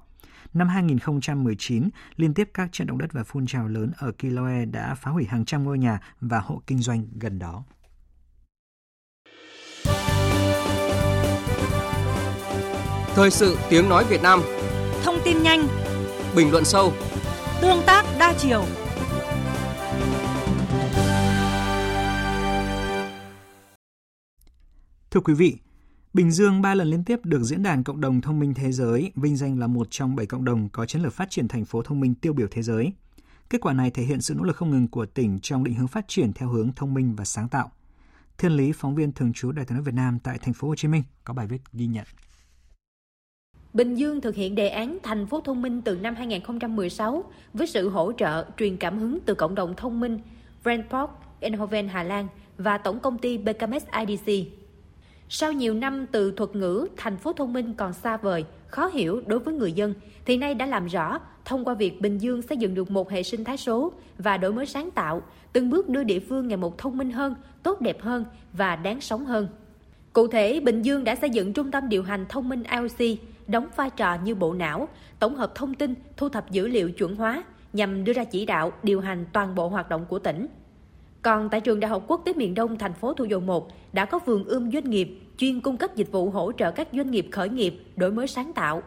[0.58, 4.96] Năm 2019, liên tiếp các trận động đất và phun trào lớn ở Kilauea đã
[4.96, 7.64] phá hủy hàng trăm ngôi nhà và hộ kinh doanh gần đó.
[13.16, 14.40] Thời sự tiếng nói Việt Nam.
[15.04, 15.68] Thông tin nhanh.
[16.36, 16.94] Bình luận sâu.
[17.62, 18.66] Tương tác đa chiều.
[25.12, 25.58] Thưa quý vị,
[26.18, 29.12] Bình Dương ba lần liên tiếp được Diễn đàn Cộng đồng Thông minh Thế giới
[29.16, 31.82] vinh danh là một trong bảy cộng đồng có chiến lược phát triển thành phố
[31.82, 32.94] thông minh tiêu biểu thế giới.
[33.50, 35.88] Kết quả này thể hiện sự nỗ lực không ngừng của tỉnh trong định hướng
[35.88, 37.72] phát triển theo hướng thông minh và sáng tạo.
[38.38, 40.76] Thiên Lý, phóng viên thường trú Đài tiếng nói Việt Nam tại thành phố Hồ
[40.76, 42.06] Chí Minh có bài viết ghi nhận.
[43.74, 47.90] Bình Dương thực hiện đề án thành phố thông minh từ năm 2016 với sự
[47.90, 50.20] hỗ trợ truyền cảm hứng từ cộng đồng thông minh
[50.64, 54.67] Brandport, Innoven Hà Lan và tổng công ty BKMS IDC.
[55.30, 59.22] Sau nhiều năm từ thuật ngữ thành phố thông minh còn xa vời, khó hiểu
[59.26, 59.94] đối với người dân,
[60.26, 63.24] thì nay đã làm rõ thông qua việc Bình Dương xây dựng được một hệ
[63.24, 65.22] sinh thái số và đổi mới sáng tạo,
[65.54, 69.02] từng bước đưa địa phương ngày một thông minh hơn, tốt đẹp hơn và đáng
[69.02, 69.48] sống hơn.
[70.14, 73.18] Cụ thể, Bình Dương đã xây dựng trung tâm điều hành thông minh IoC,
[73.48, 74.88] đóng vai trò như bộ não,
[75.20, 78.72] tổng hợp thông tin, thu thập dữ liệu chuẩn hóa nhằm đưa ra chỉ đạo,
[78.84, 80.48] điều hành toàn bộ hoạt động của tỉnh.
[81.28, 84.06] Còn tại trường Đại học Quốc tế miền Đông thành phố Thủ Dầu Một đã
[84.06, 87.28] có vườn ươm doanh nghiệp chuyên cung cấp dịch vụ hỗ trợ các doanh nghiệp
[87.32, 88.84] khởi nghiệp, đổi mới sáng tạo.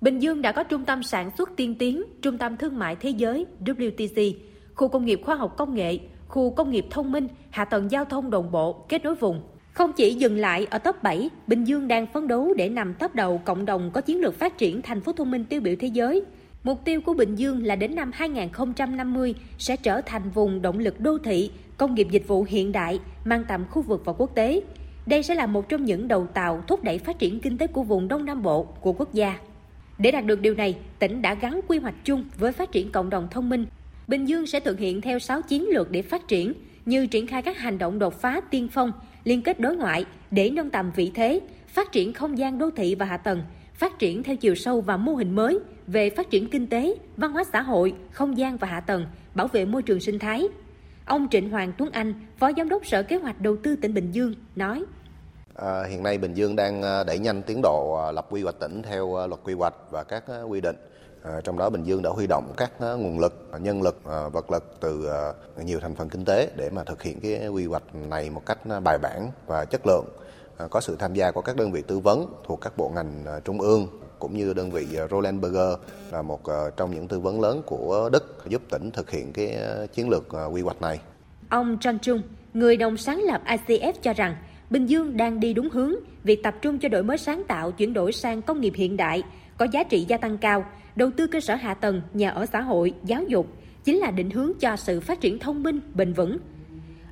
[0.00, 3.10] Bình Dương đã có trung tâm sản xuất tiên tiến, trung tâm thương mại thế
[3.10, 4.32] giới WTC,
[4.74, 5.98] khu công nghiệp khoa học công nghệ,
[6.28, 9.40] khu công nghiệp thông minh, hạ tầng giao thông đồng bộ, kết nối vùng.
[9.72, 13.14] Không chỉ dừng lại ở top 7, Bình Dương đang phấn đấu để nằm top
[13.14, 15.88] đầu cộng đồng có chiến lược phát triển thành phố thông minh tiêu biểu thế
[15.88, 16.22] giới.
[16.64, 21.00] Mục tiêu của Bình Dương là đến năm 2050 sẽ trở thành vùng động lực
[21.00, 24.60] đô thị, công nghiệp dịch vụ hiện đại, mang tầm khu vực và quốc tế.
[25.06, 27.82] Đây sẽ là một trong những đầu tàu thúc đẩy phát triển kinh tế của
[27.82, 29.38] vùng Đông Nam Bộ của quốc gia.
[29.98, 33.10] Để đạt được điều này, tỉnh đã gắn quy hoạch chung với phát triển cộng
[33.10, 33.66] đồng thông minh.
[34.08, 36.52] Bình Dương sẽ thực hiện theo 6 chiến lược để phát triển,
[36.86, 38.92] như triển khai các hành động đột phá tiên phong,
[39.24, 42.94] liên kết đối ngoại để nâng tầm vị thế, phát triển không gian đô thị
[42.94, 43.42] và hạ tầng,
[43.74, 47.32] phát triển theo chiều sâu và mô hình mới về phát triển kinh tế, văn
[47.32, 50.48] hóa xã hội, không gian và hạ tầng, bảo vệ môi trường sinh thái.
[51.06, 54.12] Ông Trịnh Hoàng Tuấn Anh, Phó Giám đốc Sở Kế hoạch Đầu tư tỉnh Bình
[54.12, 54.84] Dương, nói.
[55.54, 58.58] À, hiện nay Bình Dương đang à, đẩy nhanh tiến độ à, lập quy hoạch
[58.60, 60.76] tỉnh theo à, luật quy hoạch và các quy định.
[61.22, 64.00] À, trong đó Bình Dương đã huy động các nguồn lực, nhân lực,
[64.32, 65.08] vật lực từ
[65.64, 68.58] nhiều thành phần kinh tế để mà thực hiện cái quy hoạch này một cách
[68.84, 70.04] bài bản và chất lượng.
[70.70, 73.60] Có sự tham gia của các đơn vị tư vấn thuộc các bộ ngành trung
[73.60, 73.88] ương
[74.18, 75.78] cũng như đơn vị ờ, Roland Berger
[76.12, 79.50] là một ờ, trong những tư vấn lớn của Đức giúp tỉnh thực hiện cái
[79.50, 81.00] ờ, chiến lược quy hoạch này.
[81.48, 82.22] Ông Trang Trung,
[82.54, 84.36] người đồng sáng lập ICF cho rằng
[84.70, 85.94] Bình Dương đang đi đúng hướng,
[86.24, 89.22] việc tập trung cho đổi mới sáng tạo chuyển đổi sang công nghiệp hiện đại,
[89.58, 90.64] có giá trị gia tăng cao,
[90.96, 93.46] đầu tư cơ sở hạ tầng, nhà ở xã hội, giáo dục
[93.84, 96.38] chính là định hướng cho sự phát triển thông minh, bền vững.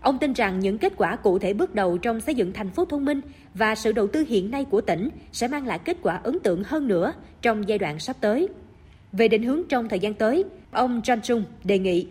[0.05, 2.85] Ông tin rằng những kết quả cụ thể bước đầu trong xây dựng thành phố
[2.85, 3.21] thông minh
[3.55, 6.63] và sự đầu tư hiện nay của tỉnh sẽ mang lại kết quả ấn tượng
[6.65, 8.49] hơn nữa trong giai đoạn sắp tới.
[9.13, 12.07] Về định hướng trong thời gian tới, ông John Chung đề nghị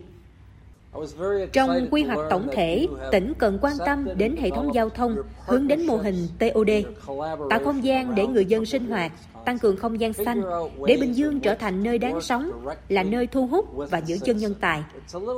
[1.52, 5.16] trong quy hoạch tổng thể, tỉnh cần quan tâm đến hệ thống giao thông,
[5.46, 6.70] hướng đến mô hình TOD,
[7.50, 9.12] tạo không gian để người dân sinh hoạt,
[9.46, 10.42] tăng cường không gian xanh,
[10.86, 12.50] để Bình Dương trở thành nơi đáng sống,
[12.88, 14.82] là nơi thu hút và giữ chân nhân tài.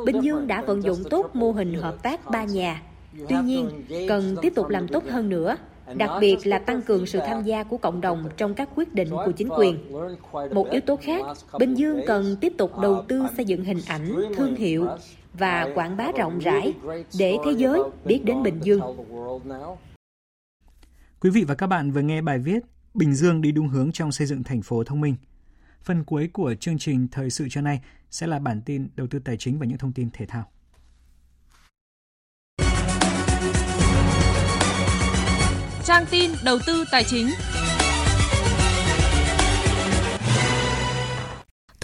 [0.07, 2.83] Bình Dương đã vận dụng tốt mô hình hợp tác ba nhà.
[3.29, 3.71] Tuy nhiên,
[4.09, 5.57] cần tiếp tục làm tốt hơn nữa,
[5.95, 9.11] đặc biệt là tăng cường sự tham gia của cộng đồng trong các quyết định
[9.11, 9.93] của chính quyền.
[10.55, 11.23] Một yếu tố khác,
[11.59, 14.87] Bình Dương cần tiếp tục đầu tư xây dựng hình ảnh, thương hiệu,
[15.33, 16.75] và quảng bá rộng rãi
[17.19, 18.81] để thế giới biết đến Bình Dương.
[21.21, 22.59] Quý vị và các bạn vừa nghe bài viết
[22.97, 25.17] Bình Dương đi đúng hướng trong xây dựng thành phố thông minh.
[25.83, 27.81] Phần cuối của chương trình thời sự cho nay
[28.11, 30.45] sẽ là bản tin đầu tư tài chính và những thông tin thể thao.
[35.85, 37.27] Trang tin đầu tư tài chính.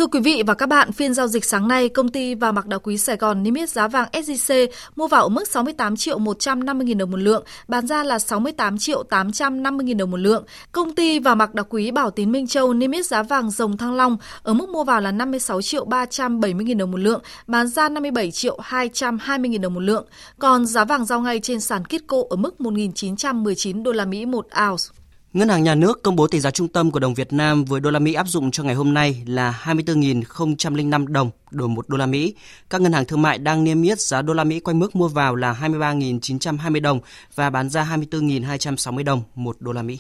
[0.03, 2.67] Thưa quý vị và các bạn, phiên giao dịch sáng nay, công ty vàng bạc
[2.67, 6.19] đá quý Sài Gòn niêm yết giá vàng SJC mua vào ở mức 68 triệu
[6.19, 10.45] 150 000 đồng một lượng, bán ra là 68 triệu 850 000 đồng một lượng.
[10.73, 13.77] Công ty vàng bạc đá quý Bảo Tín Minh Châu niêm yết giá vàng rồng
[13.77, 17.69] Thăng Long ở mức mua vào là 56 triệu 370 000 đồng một lượng, bán
[17.69, 20.07] ra 57 triệu 220 000 đồng một lượng.
[20.39, 24.47] Còn giá vàng giao ngay trên sàn Kitco ở mức 1.919 đô la Mỹ một
[24.69, 25.02] ounce.
[25.33, 27.81] Ngân hàng Nhà nước công bố tỷ giá trung tâm của đồng Việt Nam với
[27.81, 31.97] đô la Mỹ áp dụng cho ngày hôm nay là 24.005 đồng đổi 1 đô
[31.97, 32.35] la Mỹ.
[32.71, 35.09] Các ngân hàng thương mại đang niêm yết giá đô la Mỹ quanh mức mua
[35.09, 37.01] vào là 23.920 đồng
[37.35, 39.99] và bán ra 24.260 đồng 1 đô la Mỹ.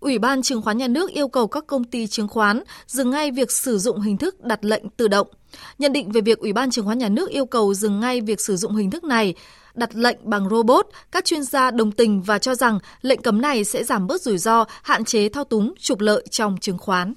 [0.00, 3.30] Ủy ban Chứng khoán Nhà nước yêu cầu các công ty chứng khoán dừng ngay
[3.30, 5.26] việc sử dụng hình thức đặt lệnh tự động.
[5.78, 8.40] Nhận định về việc Ủy ban Chứng khoán Nhà nước yêu cầu dừng ngay việc
[8.40, 9.34] sử dụng hình thức này,
[9.74, 13.64] đặt lệnh bằng robot, các chuyên gia đồng tình và cho rằng lệnh cấm này
[13.64, 17.14] sẽ giảm bớt rủi ro, hạn chế thao túng, trục lợi trong chứng khoán.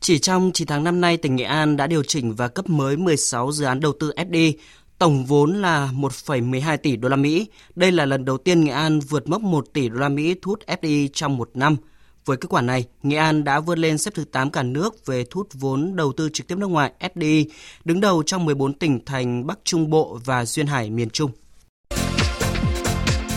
[0.00, 2.96] Chỉ trong 9 tháng năm nay, tỉnh Nghệ An đã điều chỉnh và cấp mới
[2.96, 4.52] 16 dự án đầu tư FDI,
[4.98, 7.46] tổng vốn là 1,12 tỷ đô la Mỹ.
[7.74, 10.50] Đây là lần đầu tiên Nghệ An vượt mốc 1 tỷ đô la Mỹ thu
[10.50, 11.76] hút FDI trong một năm.
[12.24, 15.24] Với kết quả này, Nghệ An đã vươn lên xếp thứ 8 cả nước về
[15.30, 17.44] thu hút vốn đầu tư trực tiếp nước ngoài FDI,
[17.84, 21.30] đứng đầu trong 14 tỉnh thành Bắc Trung Bộ và Duyên Hải miền Trung.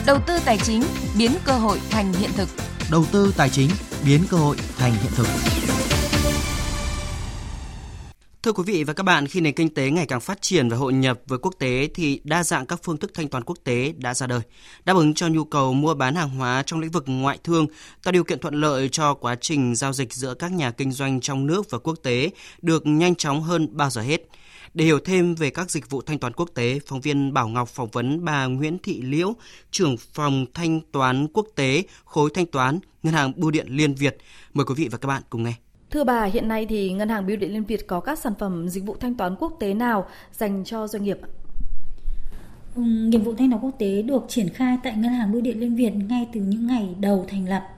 [0.08, 0.82] Đầu tư tài chính
[1.18, 2.50] biến cơ hội thành hiện thực.
[2.92, 3.70] Đầu tư tài chính
[4.06, 5.28] biến cơ hội thành hiện thực.
[8.44, 10.78] Thưa quý vị và các bạn, khi nền kinh tế ngày càng phát triển và
[10.78, 13.94] hội nhập với quốc tế thì đa dạng các phương thức thanh toán quốc tế
[13.98, 14.40] đã ra đời,
[14.86, 17.68] đáp ứng cho nhu cầu mua bán hàng hóa trong lĩnh vực ngoại thương,
[18.04, 21.22] tạo điều kiện thuận lợi cho quá trình giao dịch giữa các nhà kinh doanh
[21.22, 22.30] trong nước và quốc tế
[22.62, 24.22] được nhanh chóng hơn bao giờ hết.
[24.76, 27.70] Để hiểu thêm về các dịch vụ thanh toán quốc tế, phóng viên Bảo Ngọc
[27.70, 29.34] phỏng vấn bà Nguyễn Thị Liễu,
[29.72, 34.18] trưởng phòng thanh toán quốc tế, khối thanh toán, Ngân hàng Bưu điện Liên Việt.
[34.54, 35.54] Mời quý vị và các bạn cùng nghe.
[35.92, 38.70] Thưa bà, hiện nay thì Ngân hàng Bưu điện Liên Việt có các sản phẩm
[38.70, 41.18] dịch vụ thanh toán quốc tế nào dành cho doanh nghiệp?
[42.76, 45.76] Nghiệp vụ thanh toán quốc tế được triển khai tại Ngân hàng Bưu điện Liên
[45.76, 47.75] Việt ngay từ những ngày đầu thành lập.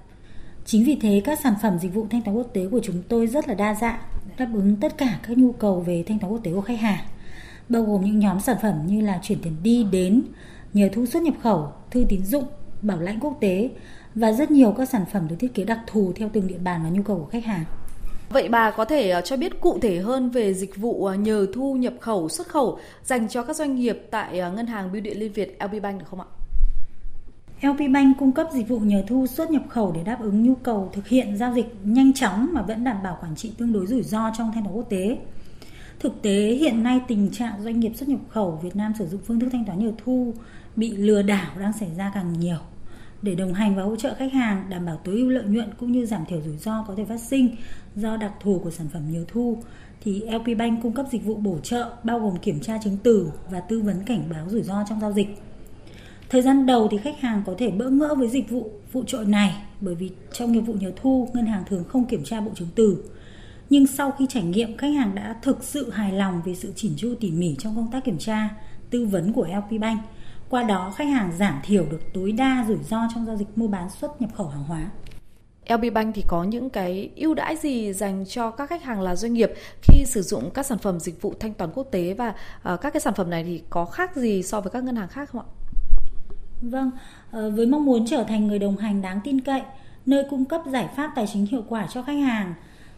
[0.68, 3.28] Chính vì thế các sản phẩm dịch vụ thanh toán quốc tế của chúng tôi
[3.28, 4.00] rất là đa dạng,
[4.38, 7.06] đáp ứng tất cả các nhu cầu về thanh toán quốc tế của khách hàng,
[7.70, 10.22] bao gồm những nhóm sản phẩm như là chuyển tiền đi đến,
[10.74, 12.44] nhờ thu xuất nhập khẩu, thư tín dụng,
[12.82, 13.70] bảo lãnh quốc tế
[14.16, 16.84] và rất nhiều các sản phẩm được thiết kế đặc thù theo từng địa bàn
[16.84, 17.64] và nhu cầu của khách hàng.
[18.30, 21.48] Vậy bà có thể ờ, cho biết cụ thể hơn về dịch vụ ờ, nhờ
[21.54, 25.02] thu nhập khẩu xuất khẩu dành cho các doanh nghiệp tại ờ, Ngân hàng Bưu
[25.02, 26.28] điện Liên Việt LB Bank được không ạ?
[27.62, 30.56] LP Bank cung cấp dịch vụ nhờ thu xuất nhập khẩu để đáp ứng nhu
[30.56, 33.88] cầu thực hiện giao dịch nhanh chóng mà vẫn đảm bảo quản trị tương đối
[33.88, 35.18] rủi ro trong thanh toán quốc tế.
[36.00, 39.22] Thực tế, hiện nay tình trạng doanh nghiệp xuất nhập khẩu Việt Nam sử dụng
[39.26, 40.34] phương thức thanh toán nhờ thu
[40.76, 42.58] bị lừa đảo đang xảy ra càng nhiều
[43.22, 45.92] để đồng hành và hỗ trợ khách hàng, đảm bảo tối ưu lợi nhuận cũng
[45.92, 47.56] như giảm thiểu rủi ro có thể phát sinh
[47.96, 49.58] do đặc thù của sản phẩm nhiều thu,
[50.04, 53.32] thì LP Bank cung cấp dịch vụ bổ trợ bao gồm kiểm tra chứng từ
[53.52, 55.42] và tư vấn cảnh báo rủi ro trong giao dịch.
[56.30, 59.26] Thời gian đầu thì khách hàng có thể bỡ ngỡ với dịch vụ phụ trội
[59.26, 62.52] này bởi vì trong nghiệp vụ nhờ thu ngân hàng thường không kiểm tra bộ
[62.56, 63.04] chứng từ.
[63.70, 66.92] Nhưng sau khi trải nghiệm khách hàng đã thực sự hài lòng về sự chỉn
[66.98, 68.50] chu tỉ mỉ trong công tác kiểm tra,
[68.90, 70.02] tư vấn của LP Bank–
[70.50, 73.68] qua đó khách hàng giảm thiểu được tối đa rủi ro trong giao dịch mua
[73.68, 74.90] bán xuất nhập khẩu hàng hóa.
[75.70, 79.16] LB Bank thì có những cái ưu đãi gì dành cho các khách hàng là
[79.16, 79.52] doanh nghiệp
[79.82, 82.30] khi sử dụng các sản phẩm dịch vụ thanh toán quốc tế và
[82.74, 85.08] uh, các cái sản phẩm này thì có khác gì so với các ngân hàng
[85.08, 85.48] khác không ạ?
[86.62, 86.92] Vâng,
[87.32, 89.62] ờ, với mong muốn trở thành người đồng hành đáng tin cậy,
[90.06, 92.54] nơi cung cấp giải pháp tài chính hiệu quả cho khách hàng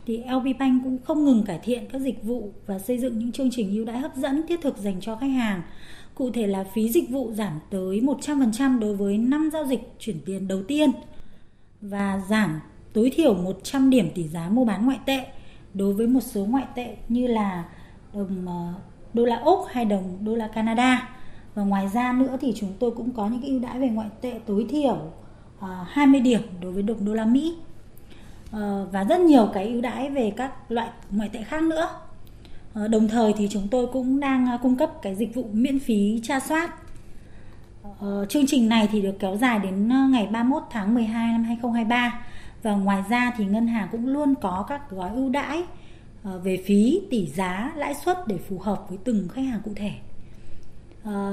[0.05, 3.31] thì LB Bank cũng không ngừng cải thiện các dịch vụ và xây dựng những
[3.31, 5.61] chương trình ưu đãi hấp dẫn thiết thực dành cho khách hàng
[6.15, 10.19] Cụ thể là phí dịch vụ giảm tới 100% đối với 5 giao dịch chuyển
[10.25, 10.91] tiền đầu tiên
[11.81, 12.59] và giảm
[12.93, 15.25] tối thiểu 100 điểm tỷ giá mua bán ngoại tệ
[15.73, 17.65] đối với một số ngoại tệ như là
[18.13, 18.73] đồng ờ,
[19.13, 21.18] đô la Úc hay đồng đô la Canada.
[21.55, 24.09] Và ngoài ra nữa thì chúng tôi cũng có những cái ưu đãi về ngoại
[24.21, 24.97] tệ tối thiểu
[25.59, 27.55] à, 20 điểm đối với đồng đô la Mỹ.
[28.49, 31.89] uh, và rất nhiều cái ưu đãi về các loại ngoại tệ khác nữa
[32.83, 35.79] uh, đồng thời thì chúng tôi cũng đang à, cung cấp cái dịch vụ miễn
[35.79, 36.75] phí tra soát.
[37.89, 41.43] uh, chương trình này thì được kéo dài đến à, ngày 31 tháng 12 năm
[41.43, 42.25] 2023
[42.63, 45.63] và ngoài ra thì ngân hàng cũng luôn có các gói ưu đãi
[46.43, 49.91] về phí, tỷ giá, lãi suất để phù hợp với từng khách hàng cụ thể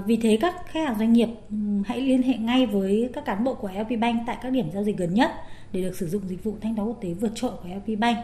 [0.07, 1.29] vì thế các khách hàng doanh nghiệp
[1.85, 4.85] hãy liên hệ ngay với các cán bộ của LP Bank tại các điểm giao
[4.85, 5.31] dịch gần nhất
[5.73, 8.19] để được sử dụng dịch vụ thanh toán quốc tế vượt trội của LP Bank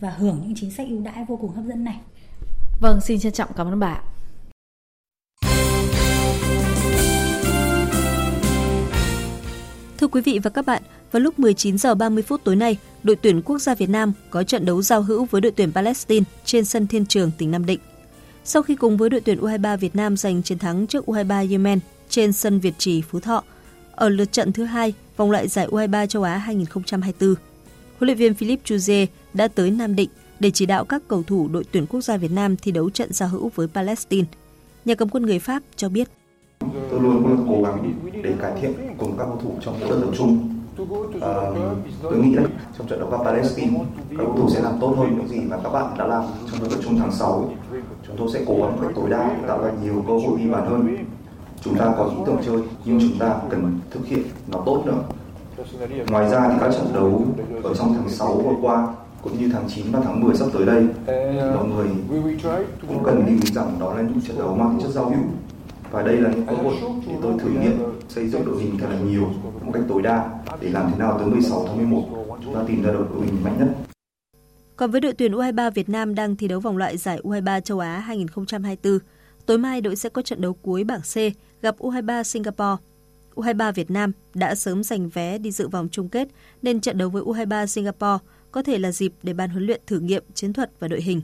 [0.00, 2.00] và hưởng những chính sách ưu đãi vô cùng hấp dẫn này.
[2.80, 4.02] Vâng, xin trân trọng cảm ơn bà.
[9.98, 10.82] Thưa quý vị và các bạn,
[11.12, 14.42] vào lúc 19 giờ 30 phút tối nay, đội tuyển quốc gia Việt Nam có
[14.42, 17.80] trận đấu giao hữu với đội tuyển Palestine trên sân Thiên Trường tỉnh Nam Định.
[18.48, 21.78] Sau khi cùng với đội tuyển U23 Việt Nam giành chiến thắng trước U23 Yemen
[22.08, 23.42] trên sân Việt Trì Phú Thọ
[23.92, 27.34] ở lượt trận thứ hai vòng loại giải U23 châu Á 2024,
[27.98, 31.48] huấn luyện viên Philippe Chuze đã tới Nam Định để chỉ đạo các cầu thủ
[31.48, 34.26] đội tuyển quốc gia Việt Nam thi đấu trận giao hữu với Palestine.
[34.84, 36.08] Nhà cầm quân người Pháp cho biết.
[36.60, 40.00] Tôi luôn luôn cố gắng để cải thiện cùng các cầu thủ trong mỗi trận
[40.00, 40.54] đấu chung.
[41.20, 41.34] À,
[42.02, 42.36] tôi nghĩ
[42.78, 45.56] trong trận đấu gặp Palestine, các cầu thủ sẽ làm tốt hơn những gì mà
[45.64, 47.52] các bạn đã làm trong trận đấu chung tháng 6.
[48.08, 50.50] Chúng tôi sẽ cố gắng cách tối đa để tạo ra nhiều cơ hội ghi
[50.50, 50.96] bàn hơn.
[51.60, 55.02] Chúng ta có ý tưởng chơi, nhưng chúng ta cần thực hiện nó tốt nữa.
[56.10, 57.24] Ngoài ra thì các trận đấu
[57.62, 58.88] ở trong tháng 6 vừa qua,
[59.22, 61.12] cũng như tháng 9 và tháng 10 sắp tới đây thì
[61.54, 61.88] mọi người
[62.88, 65.24] cũng cần lưu ý rằng đó là những trận đấu mang tính chất giao hữu
[65.90, 66.74] và đây là những cơ hội
[67.08, 67.78] để tôi thử nghiệm,
[68.08, 69.24] xây dựng đội hình thật là nhiều,
[69.62, 70.30] một cách tối đa,
[70.60, 72.02] để làm thế nào tới 16 tháng 11
[72.44, 73.68] chúng ta tìm ra được đội hình mạnh nhất.
[74.78, 77.78] Còn với đội tuyển U23 Việt Nam đang thi đấu vòng loại giải U23 châu
[77.78, 78.98] Á 2024,
[79.46, 81.14] tối mai đội sẽ có trận đấu cuối bảng C
[81.62, 82.82] gặp U23 Singapore.
[83.34, 86.28] U23 Việt Nam đã sớm giành vé đi dự vòng chung kết
[86.62, 90.00] nên trận đấu với U23 Singapore có thể là dịp để ban huấn luyện thử
[90.00, 91.22] nghiệm chiến thuật và đội hình.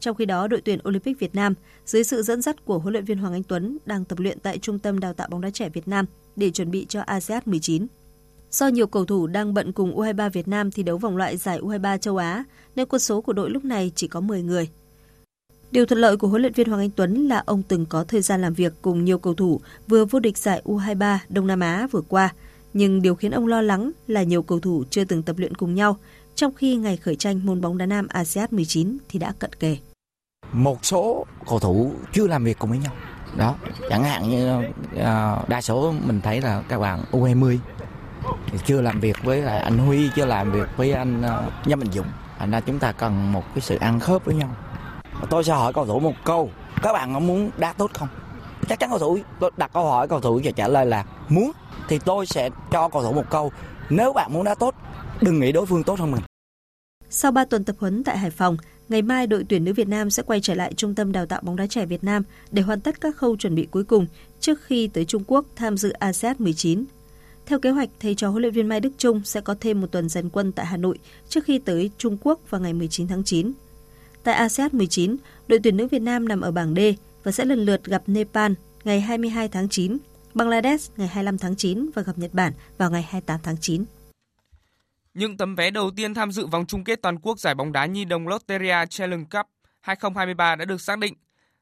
[0.00, 1.54] Trong khi đó, đội tuyển Olympic Việt Nam
[1.86, 4.58] dưới sự dẫn dắt của huấn luyện viên Hoàng Anh Tuấn đang tập luyện tại
[4.58, 7.86] Trung tâm Đào tạo bóng đá trẻ Việt Nam để chuẩn bị cho ASEAN 19.
[8.50, 11.60] Do nhiều cầu thủ đang bận cùng U23 Việt Nam thi đấu vòng loại giải
[11.60, 12.44] U23 châu Á,
[12.76, 14.68] nên quân số của đội lúc này chỉ có 10 người.
[15.70, 18.20] Điều thuận lợi của huấn luyện viên Hoàng Anh Tuấn là ông từng có thời
[18.20, 21.86] gian làm việc cùng nhiều cầu thủ vừa vô địch giải U23 Đông Nam Á
[21.90, 22.34] vừa qua.
[22.72, 25.74] Nhưng điều khiến ông lo lắng là nhiều cầu thủ chưa từng tập luyện cùng
[25.74, 25.96] nhau,
[26.34, 29.76] trong khi ngày khởi tranh môn bóng đá nam ASEAN 19 thì đã cận kề.
[30.52, 32.92] Một số cầu thủ chưa làm việc cùng với nhau.
[33.36, 33.56] Đó,
[33.90, 34.62] chẳng hạn như
[34.96, 37.58] à, đa số mình thấy là các bạn U20
[38.46, 41.80] thì chưa làm việc với lại anh Huy, chưa làm việc với anh uh, Nhâm
[41.80, 42.06] Mạnh Dũng.
[42.38, 44.56] Thành ra chúng ta cần một cái sự ăn khớp với nhau.
[45.30, 46.50] Tôi sẽ hỏi cầu thủ một câu,
[46.82, 48.08] các bạn có muốn đá tốt không?
[48.68, 51.52] Chắc chắn cầu thủ tôi đặt câu hỏi cầu thủ sẽ trả lời là muốn
[51.88, 53.52] thì tôi sẽ cho cầu thủ một câu,
[53.90, 54.74] nếu bạn muốn đá tốt,
[55.20, 56.22] đừng nghĩ đối phương tốt hơn mình.
[57.10, 58.56] Sau 3 tuần tập huấn tại Hải Phòng,
[58.88, 61.40] ngày mai đội tuyển nữ Việt Nam sẽ quay trở lại Trung tâm Đào tạo
[61.42, 64.06] bóng đá trẻ Việt Nam để hoàn tất các khâu chuẩn bị cuối cùng
[64.40, 66.84] trước khi tới Trung Quốc tham dự ASEAN 19.
[67.50, 69.86] Theo kế hoạch, thầy trò huấn luyện viên Mai Đức Trung sẽ có thêm một
[69.86, 70.98] tuần dàn quân tại Hà Nội
[71.28, 73.52] trước khi tới Trung Quốc vào ngày 19 tháng 9.
[74.24, 75.16] Tại ASEAN 19,
[75.48, 76.78] đội tuyển nữ Việt Nam nằm ở bảng D
[77.22, 78.52] và sẽ lần lượt gặp Nepal
[78.84, 79.98] ngày 22 tháng 9,
[80.34, 83.84] Bangladesh ngày 25 tháng 9 và gặp Nhật Bản vào ngày 28 tháng 9.
[85.14, 87.86] Những tấm vé đầu tiên tham dự vòng chung kết toàn quốc giải bóng đá
[87.86, 89.46] nhi đồng Lotteria Challenge Cup
[89.80, 91.14] 2023 đã được xác định.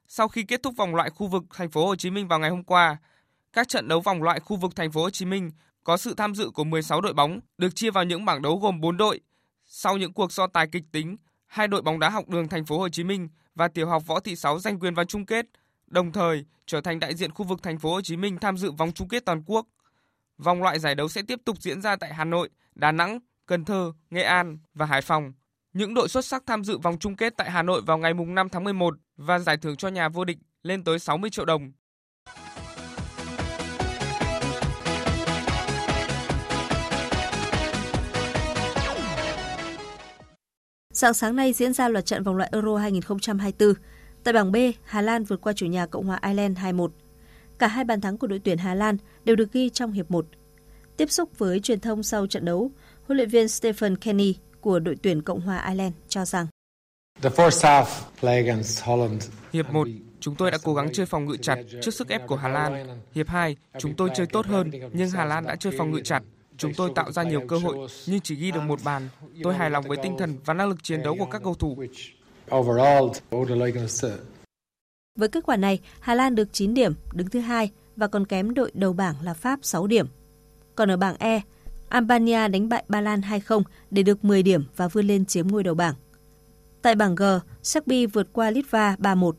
[0.07, 2.49] Sau khi kết thúc vòng loại khu vực thành phố Hồ Chí Minh vào ngày
[2.49, 2.97] hôm qua,
[3.53, 5.51] các trận đấu vòng loại khu vực thành phố Hồ Chí Minh
[5.89, 8.81] có sự tham dự của 16 đội bóng, được chia vào những bảng đấu gồm
[8.81, 9.19] 4 đội.
[9.65, 11.17] Sau những cuộc so tài kịch tính,
[11.47, 14.19] hai đội bóng đá học đường thành phố Hồ Chí Minh và tiểu học Võ
[14.19, 15.45] Thị Sáu giành quyền vào chung kết,
[15.87, 18.71] đồng thời trở thành đại diện khu vực thành phố Hồ Chí Minh tham dự
[18.71, 19.67] vòng chung kết toàn quốc.
[20.37, 23.65] Vòng loại giải đấu sẽ tiếp tục diễn ra tại Hà Nội, Đà Nẵng, Cần
[23.65, 25.33] Thơ, Nghệ An và Hải Phòng.
[25.73, 28.49] Những đội xuất sắc tham dự vòng chung kết tại Hà Nội vào ngày 5
[28.49, 31.71] tháng 11 và giải thưởng cho nhà vô địch lên tới 60 triệu đồng.
[40.99, 43.73] Sáng sáng nay diễn ra loạt trận vòng loại Euro 2024.
[44.23, 46.87] Tại bảng B, Hà Lan vượt qua chủ nhà Cộng hòa Ireland 2-1.
[47.59, 50.25] Cả hai bàn thắng của đội tuyển Hà Lan đều được ghi trong hiệp 1.
[50.97, 52.71] Tiếp xúc với truyền thông sau trận đấu,
[53.07, 56.47] huấn luyện viên Stephen Kenny của đội tuyển Cộng hòa Ireland cho rằng
[59.53, 59.87] Hiệp 1,
[60.19, 62.87] chúng tôi đã cố gắng chơi phòng ngự chặt trước sức ép của Hà Lan.
[63.15, 66.23] Hiệp 2, chúng tôi chơi tốt hơn, nhưng Hà Lan đã chơi phòng ngự chặt.
[66.59, 69.09] Chúng tôi tạo ra nhiều cơ hội, nhưng chỉ ghi được một bàn.
[69.43, 71.77] Tôi hài lòng với tinh thần và năng lực chiến đấu của các cầu thủ.
[75.15, 78.53] Với kết quả này, Hà Lan được 9 điểm, đứng thứ hai và còn kém
[78.53, 80.07] đội đầu bảng là Pháp 6 điểm.
[80.75, 81.41] Còn ở bảng E,
[81.89, 85.63] Albania đánh bại Ba Lan 2-0 để được 10 điểm và vươn lên chiếm ngôi
[85.63, 85.95] đầu bảng.
[86.81, 87.23] Tại bảng G,
[87.63, 89.31] Serbia vượt qua Litva 3-1.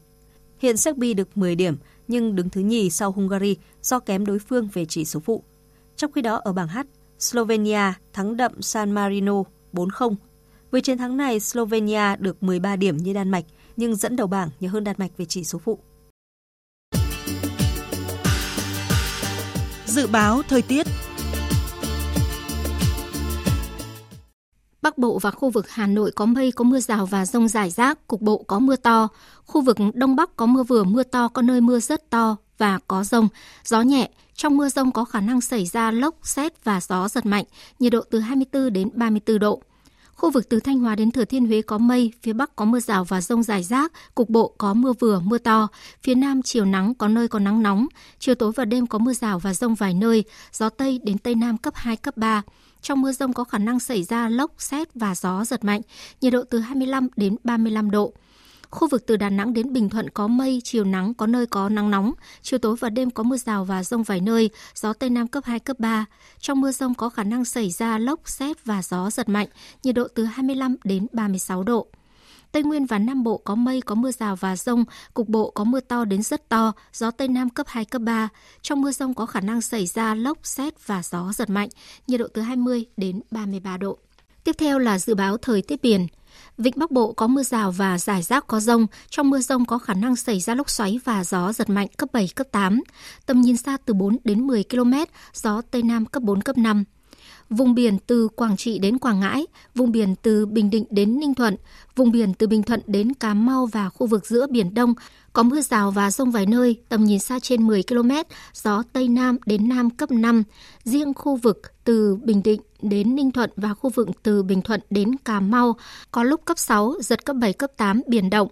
[0.59, 1.77] Hiện Serbia được 10 điểm
[2.09, 5.45] nhưng đứng thứ nhì sau Hungary do kém đối phương về chỉ số phụ.
[5.97, 6.79] Trong khi đó ở bảng H,
[7.21, 9.43] Slovenia thắng đậm San Marino
[9.73, 10.14] 4-0.
[10.71, 13.45] Với chiến thắng này, Slovenia được 13 điểm như Đan Mạch
[13.77, 15.79] nhưng dẫn đầu bảng nhờ hơn Đan Mạch về chỉ số phụ.
[19.87, 20.87] Dự báo thời tiết
[24.83, 27.71] Bắc Bộ và khu vực Hà Nội có mây, có mưa rào và rông rải
[27.71, 29.09] rác, cục bộ có mưa to.
[29.45, 32.79] Khu vực Đông Bắc có mưa vừa, mưa to, có nơi mưa rất to và
[32.89, 33.29] có rông.
[33.64, 34.11] Gió nhẹ,
[34.41, 37.45] trong mưa rông có khả năng xảy ra lốc, xét và gió giật mạnh,
[37.78, 39.62] nhiệt độ từ 24 đến 34 độ.
[40.14, 42.80] Khu vực từ Thanh Hóa đến Thừa Thiên Huế có mây, phía Bắc có mưa
[42.80, 45.68] rào và rông rải rác, cục bộ có mưa vừa, mưa to.
[46.03, 47.86] Phía Nam chiều nắng có nơi có nắng nóng,
[48.18, 51.34] chiều tối và đêm có mưa rào và rông vài nơi, gió Tây đến Tây
[51.34, 52.43] Nam cấp 2, cấp 3.
[52.82, 55.80] Trong mưa rông có khả năng xảy ra lốc, xét và gió giật mạnh,
[56.20, 58.12] nhiệt độ từ 25 đến 35 độ.
[58.71, 61.68] Khu vực từ Đà Nẵng đến Bình Thuận có mây, chiều nắng, có nơi có
[61.68, 62.12] nắng nóng.
[62.43, 65.45] Chiều tối và đêm có mưa rào và rông vài nơi, gió Tây Nam cấp
[65.45, 66.05] 2, cấp 3.
[66.39, 69.49] Trong mưa rông có khả năng xảy ra lốc, xét và gió giật mạnh,
[69.83, 71.87] nhiệt độ từ 25 đến 36 độ.
[72.53, 75.64] Tây Nguyên và Nam Bộ có mây, có mưa rào và rông, cục bộ có
[75.64, 78.29] mưa to đến rất to, gió Tây Nam cấp 2, cấp 3.
[78.62, 81.68] Trong mưa rông có khả năng xảy ra lốc, xét và gió giật mạnh,
[82.07, 83.99] nhiệt độ từ 20 đến 33 độ.
[84.45, 86.07] Tiếp theo là dự báo thời tiết biển.
[86.62, 88.86] Vịnh Bắc Bộ có mưa rào và rải rác có rông.
[89.11, 92.08] Trong mưa rông có khả năng xảy ra lốc xoáy và gió giật mạnh cấp
[92.12, 92.82] 7, cấp 8.
[93.26, 94.92] Tầm nhìn xa từ 4 đến 10 km,
[95.34, 96.84] gió Tây Nam cấp 4, cấp 5.
[97.51, 101.34] Vùng biển từ Quảng Trị đến Quảng Ngãi, vùng biển từ Bình Định đến Ninh
[101.34, 101.57] Thuận,
[101.96, 104.94] vùng biển từ Bình Thuận đến Cà Mau và khu vực giữa Biển Đông
[105.32, 108.11] có mưa rào và rông vài nơi, tầm nhìn xa trên 10 km,
[108.55, 110.42] gió Tây Nam đến Nam cấp 5.
[110.84, 114.80] Riêng khu vực từ Bình Định đến Ninh Thuận và khu vực từ Bình Thuận
[114.90, 115.76] đến Cà Mau
[116.11, 118.48] có lúc cấp 6, giật cấp 7, cấp 8, biển động.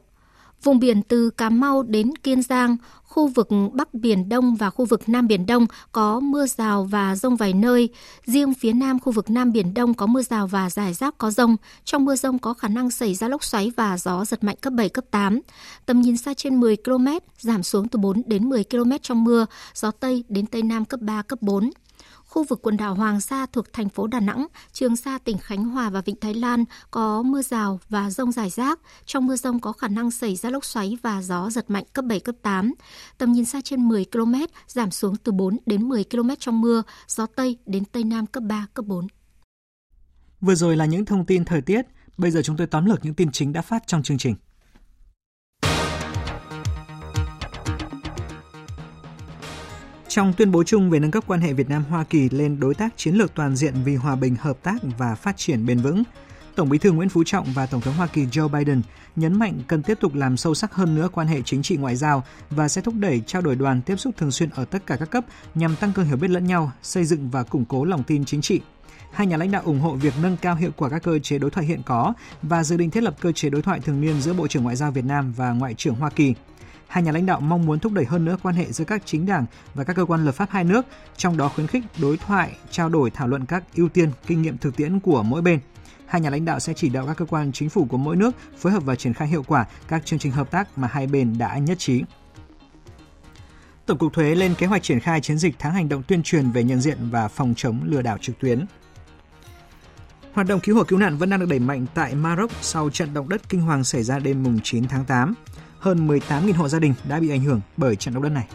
[0.62, 4.84] Vùng biển từ Cà Mau đến Kiên Giang, khu vực Bắc Biển Đông và khu
[4.84, 7.88] vực Nam Biển Đông có mưa rào và rông vài nơi.
[8.24, 11.30] Riêng phía Nam khu vực Nam Biển Đông có mưa rào và rải rác có
[11.30, 11.56] rông.
[11.84, 14.72] Trong mưa rông có khả năng xảy ra lốc xoáy và gió giật mạnh cấp
[14.72, 15.40] 7, cấp 8.
[15.86, 17.06] Tầm nhìn xa trên 10 km,
[17.38, 21.00] giảm xuống từ 4 đến 10 km trong mưa, gió Tây đến Tây Nam cấp
[21.00, 21.70] 3, cấp 4
[22.29, 25.64] khu vực quần đảo Hoàng Sa thuộc thành phố Đà Nẵng, Trường Sa tỉnh Khánh
[25.64, 28.81] Hòa và Vịnh Thái Lan có mưa rào và rông rải rác.
[29.05, 32.05] Trong mưa rông có khả năng xảy ra lốc xoáy và gió giật mạnh cấp
[32.05, 32.74] 7, cấp 8.
[33.18, 34.35] Tầm nhìn xa trên 10 km,
[34.66, 38.43] giảm xuống từ 4 đến 10 km trong mưa, gió Tây đến Tây Nam cấp
[38.43, 39.07] 3, cấp 4.
[40.41, 43.14] Vừa rồi là những thông tin thời tiết, bây giờ chúng tôi tóm lược những
[43.14, 44.35] tin chính đã phát trong chương trình.
[50.09, 52.74] Trong tuyên bố chung về nâng cấp quan hệ Việt Nam Hoa Kỳ lên đối
[52.74, 56.02] tác chiến lược toàn diện vì hòa bình, hợp tác và phát triển bền vững,
[56.54, 58.82] Tổng Bí thư Nguyễn Phú Trọng và Tổng thống Hoa Kỳ Joe Biden
[59.16, 61.96] nhấn mạnh cần tiếp tục làm sâu sắc hơn nữa quan hệ chính trị ngoại
[61.96, 64.96] giao và sẽ thúc đẩy trao đổi đoàn tiếp xúc thường xuyên ở tất cả
[64.96, 68.02] các cấp nhằm tăng cường hiểu biết lẫn nhau, xây dựng và củng cố lòng
[68.02, 68.61] tin chính trị.
[69.12, 71.50] Hai nhà lãnh đạo ủng hộ việc nâng cao hiệu quả các cơ chế đối
[71.50, 74.32] thoại hiện có và dự định thiết lập cơ chế đối thoại thường niên giữa
[74.32, 76.34] Bộ trưởng Ngoại giao Việt Nam và Ngoại trưởng Hoa Kỳ–
[76.89, 79.26] hai nhà lãnh đạo mong muốn thúc đẩy hơn nữa quan hệ giữa các chính
[79.26, 80.86] đảng và các cơ quan lập pháp hai nước,
[81.16, 84.59] trong đó khuyến khích đối thoại, trao đổi thảo luận các ưu tiên, kinh nghiệm
[84.59, 85.61] thực tiễn của mỗi bên.
[86.07, 88.34] Hai nhà lãnh đạo sẽ chỉ đạo các cơ quan chính phủ của mỗi nước
[88.59, 91.39] phối hợp và triển khai hiệu quả các chương trình hợp tác mà hai bên
[91.39, 92.03] đã nhất trí.
[93.86, 96.51] Tổng cục Thuế lên kế hoạch triển khai chiến dịch tháng hành động tuyên truyền
[96.51, 98.66] về nhận diện và phòng chống lừa đảo trực tuyến.
[100.32, 103.14] Hoạt động cứu hộ cứu nạn vẫn đang được đẩy mạnh tại Maroc sau trận
[103.14, 105.34] động đất kinh hoàng xảy ra đêm mùng 9 tháng 8
[105.79, 108.49] hơn 18.000 hộ gia đình đã bị ảnh hưởng bởi trận động đất này.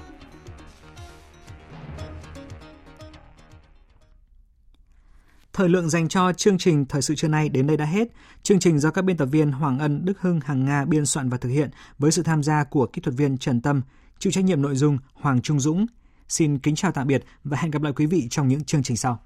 [5.53, 8.07] Thời lượng dành cho chương trình Thời sự trưa nay đến đây đã hết.
[8.43, 11.29] Chương trình do các biên tập viên Hoàng Ân, Đức Hưng, Hằng Nga biên soạn
[11.29, 11.69] và thực hiện
[11.99, 13.81] với sự tham gia của kỹ thuật viên Trần Tâm,
[14.19, 15.85] chịu trách nhiệm nội dung Hoàng Trung Dũng.
[16.27, 18.97] Xin kính chào tạm biệt và hẹn gặp lại quý vị trong những chương trình
[18.97, 19.19] sau.